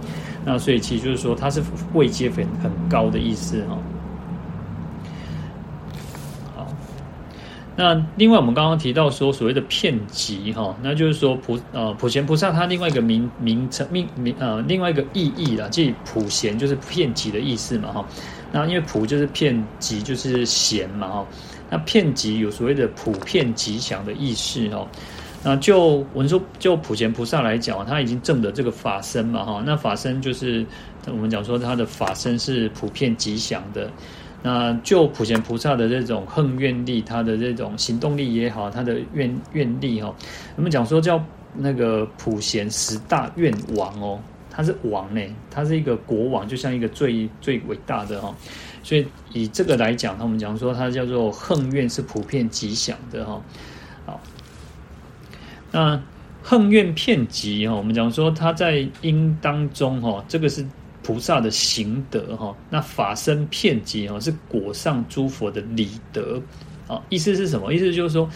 [0.44, 1.62] 那所以其实就是说它是
[1.92, 3.78] 位阶很很高的意思哈。
[6.56, 6.66] 好
[7.76, 18.04] 那另外，我们刚刚提到说所谓的遍寂哈，那就是说普呃普贤菩萨他另外一个名名称命名呃另外一个意义啦，即普贤就是遍寂的意思嘛哈。
[18.54, 21.26] 那因为普就是遍吉就是贤嘛哈，
[21.68, 24.86] 那遍吉有所谓的普遍吉祥的意思哈。
[25.42, 30.64] 那就我们说就普贤菩萨来讲，他已经证的这个法身嘛哈，那法身就是
[31.08, 33.90] 我们讲说他的法身是普遍吉祥的。
[34.40, 40.14] 那就普贤菩萨的这种恨愿力，他的这种行动力也好，他的愿愿力哈，
[40.54, 41.20] 我们讲说叫
[41.54, 44.20] 那个普贤十大愿王哦，
[44.54, 48.34] 他是王呢，他是一个国王，就像一个最最伟大的哈，
[48.82, 53.42] 所以以这个来讲，我们讲说他叫做行愿是普遍吉祥的哈，
[54.06, 54.20] 好，
[55.72, 56.02] 那
[56.42, 60.64] 行愿遍寂哈，我们讲说他在因当中哈，这个是。
[61.06, 66.40] 菩萨的行德哈，那法身遍寂哈，是果上诸佛的理德
[66.88, 66.98] 啊。
[67.10, 67.74] 意思是什么？
[67.74, 68.26] 意思就是说，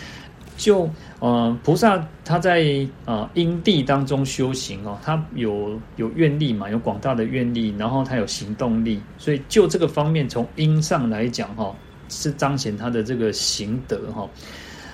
[0.58, 0.86] 就
[1.20, 11.74] 呃菩萨他在啊因地当中修行哦，他有有愿力嘛，有广大的愿力，然后他有行动力，所以就这个方面从因上来讲哈，
[12.10, 14.28] 是彰显他的这个行德哈。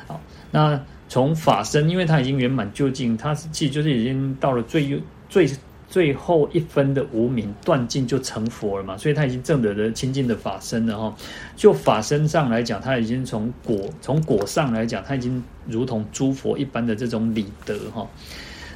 [0.07, 0.21] 好，
[0.53, 5.51] 那从法身，因为他已经圆满究竟，他是其实就是已经到了最最。
[5.95, 11.15] 最后一分的无明断尽就成佛了嘛，所以他已经证得了清净的法身了哈。
[11.55, 18.05] 就法身上来讲，他已经从果从果上来讲，他已经如同诸佛一般的这种理德哈。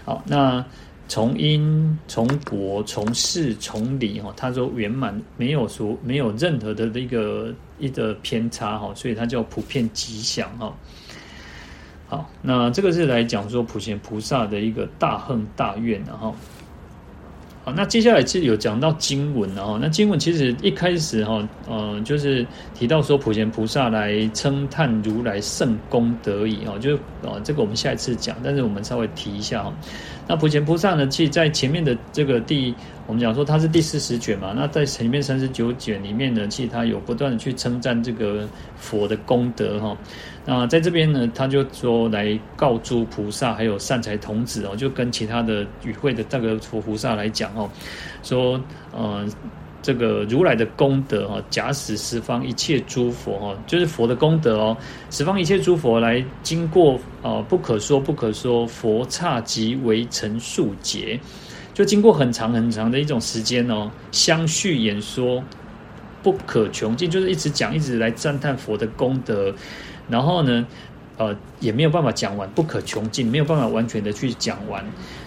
[0.05, 0.65] 好，那
[1.09, 10.73] 从因从果从事从理哈，他说圆满没有说没有任何的一个一个偏差哈，所以他叫普遍吉祥哈。
[12.07, 16.33] 好，那这个是来讲说普贤菩萨的一个大恨大愿然后。
[17.75, 26.97] 那接下来是有讲到经文了哈，那经文其实一开始哈，呃，就是提到说普贤菩萨来称叹如来圣功德已哦，就是
[27.27, 29.73] 啊，这个我们下一次讲，但是我们稍微提一下哈。
[30.27, 32.75] 那普贤菩萨呢，其实在前面的这个第，
[33.09, 38.47] 我们讲说它是第四十卷嘛，那在前面三十九卷里面呢，其实他有不断的去称赞这个
[38.77, 39.97] 佛的功德哈。
[40.45, 47.71] 那在这边呢，他就说来告诸菩萨还有善财童子哦，就跟其他的与会的这个佛菩萨来讲哦，
[48.23, 48.61] 说
[48.93, 49.27] 呃
[49.81, 54.77] 这个如来的功德哈，假使十方一切诸佛哈，就是佛的功德哦，
[55.11, 61.19] 十方一切诸佛来经过啊不可说不可说佛刹即为成数劫，
[61.79, 65.41] 就经过很长很长的一种时间哦，相续演说
[66.25, 69.55] 不可穷尽，就是一直讲一直来赞叹佛的功德。
[70.09, 70.67] 然后呢，
[71.19, 74.85] 呃，也没有办法讲完，不可穷尽，没有办法完全的去讲完。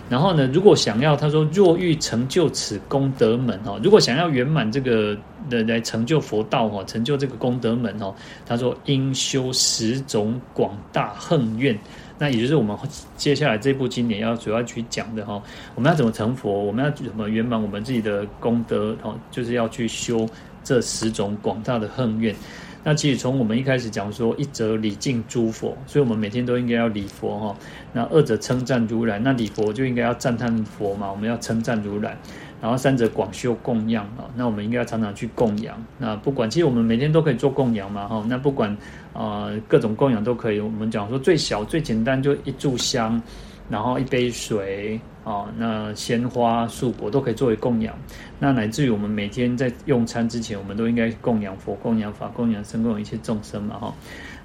[0.09, 5.17] 然后呢，如果想要，他说，若欲成就此功德门哦，如果想要圆满这个
[5.49, 8.13] 的来成就佛道哦，成就这个功德门哦，
[8.45, 11.79] 他说应修十种广大恨愿。
[12.21, 12.77] 那也就是我们
[13.17, 15.41] 接下来这部经典要主要去讲的哈，
[15.73, 20.29] 我们要怎么成佛，我们要怎么圆满我们自己的功德哈，就是要去修
[20.63, 22.35] 这十种广大的恨愿。
[22.83, 27.55] 那其实从我们一开始讲说，一则礼敬诸佛，所以我们每天都应该要礼佛哈。
[27.91, 32.15] 那二者称赞如来，那礼佛就应该要赞叹佛嘛，我们要称赞如来。
[32.61, 35.83] 然后三者广修供养啊，那我们应该要常常去供养。
[35.97, 38.23] 那不管，其实我们每天都可以做供养嘛哈。
[38.29, 38.77] 那不管、
[39.13, 40.59] 呃，各种供养都可以。
[40.59, 43.21] 我们讲说最小最简单就一炷香。
[43.69, 47.95] 然后一杯水啊，那鲜花素果都可以作为供养。
[48.37, 53.93] 那乃至于我们每天在用餐之前，我们都应该供养佛、供养法、供养僧、供养一切众生嘛，哈。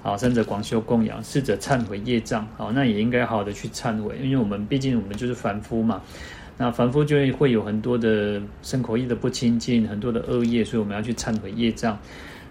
[0.01, 2.47] 好，三者广修供养，四者忏悔业障。
[2.55, 6.01] 好，那也应该好好的去忏悔，因为我们毕竟我们就是凡夫嘛。
[6.57, 11.97] 那凡夫就会会有很多的生口意的不清净，很多的恶业，所以我们要去忏悔业障。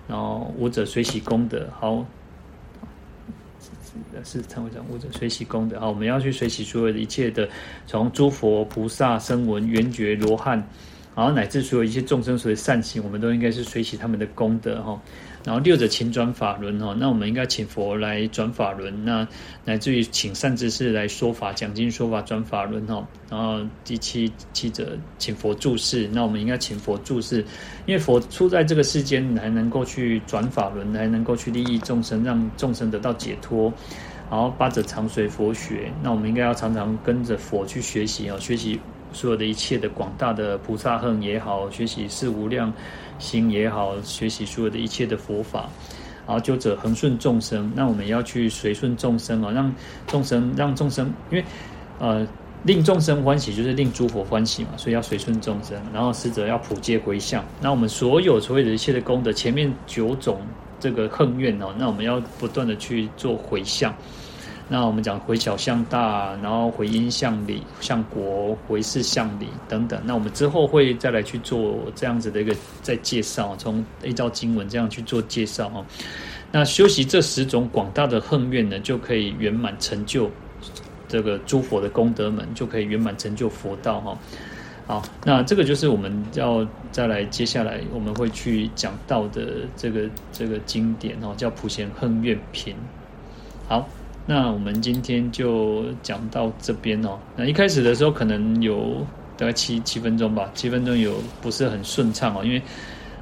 [0.09, 1.69] 然后五者随喜功德。
[1.79, 2.05] 好。
[4.25, 7.49] 是忏悔障五者随喜功德，好，我们要去随喜所有的一切的，
[7.87, 10.57] 从诸佛菩萨声闻缘觉罗汉，
[11.15, 15.01] 然后乃至所有一切众生所有善行，我们都应该是随喜他们的功德哈。
[15.47, 19.27] 然后六者请转法轮哈，那我们应该请佛来转法轮，那
[19.65, 23.07] 乃至于请善知识来说法讲经说法转法轮哈。
[23.31, 27.45] 然后第七七者请佛住世，那我们应该请佛住世，
[27.87, 33.73] 因为佛出在这个世间，还能够去转法轮，还能够去利益众生，让众生得到解脱。
[34.29, 38.81] 然后八者常随佛学，那我们应该要常常跟着佛去学习啊，学习
[39.13, 42.73] 所有的一切的广大的菩萨恨也好，学习四无量
[43.19, 45.69] 心也好，学习所有的一切的佛法。
[46.27, 49.73] 然后就者恒顺众生，那我们要去随顺众生啊，让
[50.09, 51.45] 众生让众生，因为
[52.01, 52.27] 呃
[52.65, 55.81] 令众生欢喜就是令诸佛欢喜嘛，所以要随顺众生。
[55.93, 60.41] 然后死者要普皆回向，那我们所有所有的一切的功德，前面九种
[60.81, 63.95] 这个恨怨哦，那我们要不断的去做回向。
[64.69, 70.01] 那我们讲回小向大，然后回音向理向国，回事向理等等。
[70.05, 72.53] 那我们之后会再来去做这样子的一个
[72.83, 75.87] 再介绍，从依照经文这样去做介绍哈。
[76.51, 80.29] 那修习这十种广大的恨愿呢，就可以圆满成就
[81.07, 84.19] 这个诸佛的功德门，就可以圆满成就佛道哈。
[84.89, 92.75] 好，那这个就是我们要再来接下来我们会去讲到的这个这个经典哦，叫普贤恨愿品。
[93.69, 93.89] 好。
[94.29, 97.17] 那我们今天就讲到这边哦。
[97.37, 99.07] 那一开始的时候可能有
[99.37, 102.61] 大概七七分钟吧，七分钟有不是很顺畅哦，因为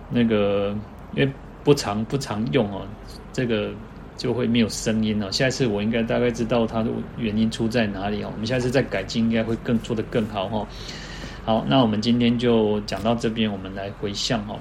[0.09, 0.75] 那个
[1.15, 1.31] 因为
[1.63, 2.87] 不常不常用哦，
[3.35, 3.71] 这个
[4.17, 5.31] 就会没有声音哦。
[5.31, 8.31] 下一次我应该大概知道它的原因出在哪里哦。
[8.33, 10.67] 我们下一次再改进，应该会更做得更好哦。
[11.45, 14.59] 好，那我们今天就讲到这边，我们来回向哦。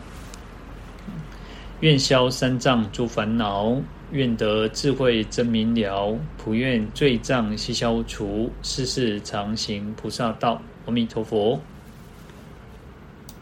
[1.80, 3.78] 愿消三障诸烦恼。
[4.14, 10.62] 愿得智慧真明了，普愿罪障悉消除，世世常行菩萨道。
[10.86, 11.60] 阿弥陀佛。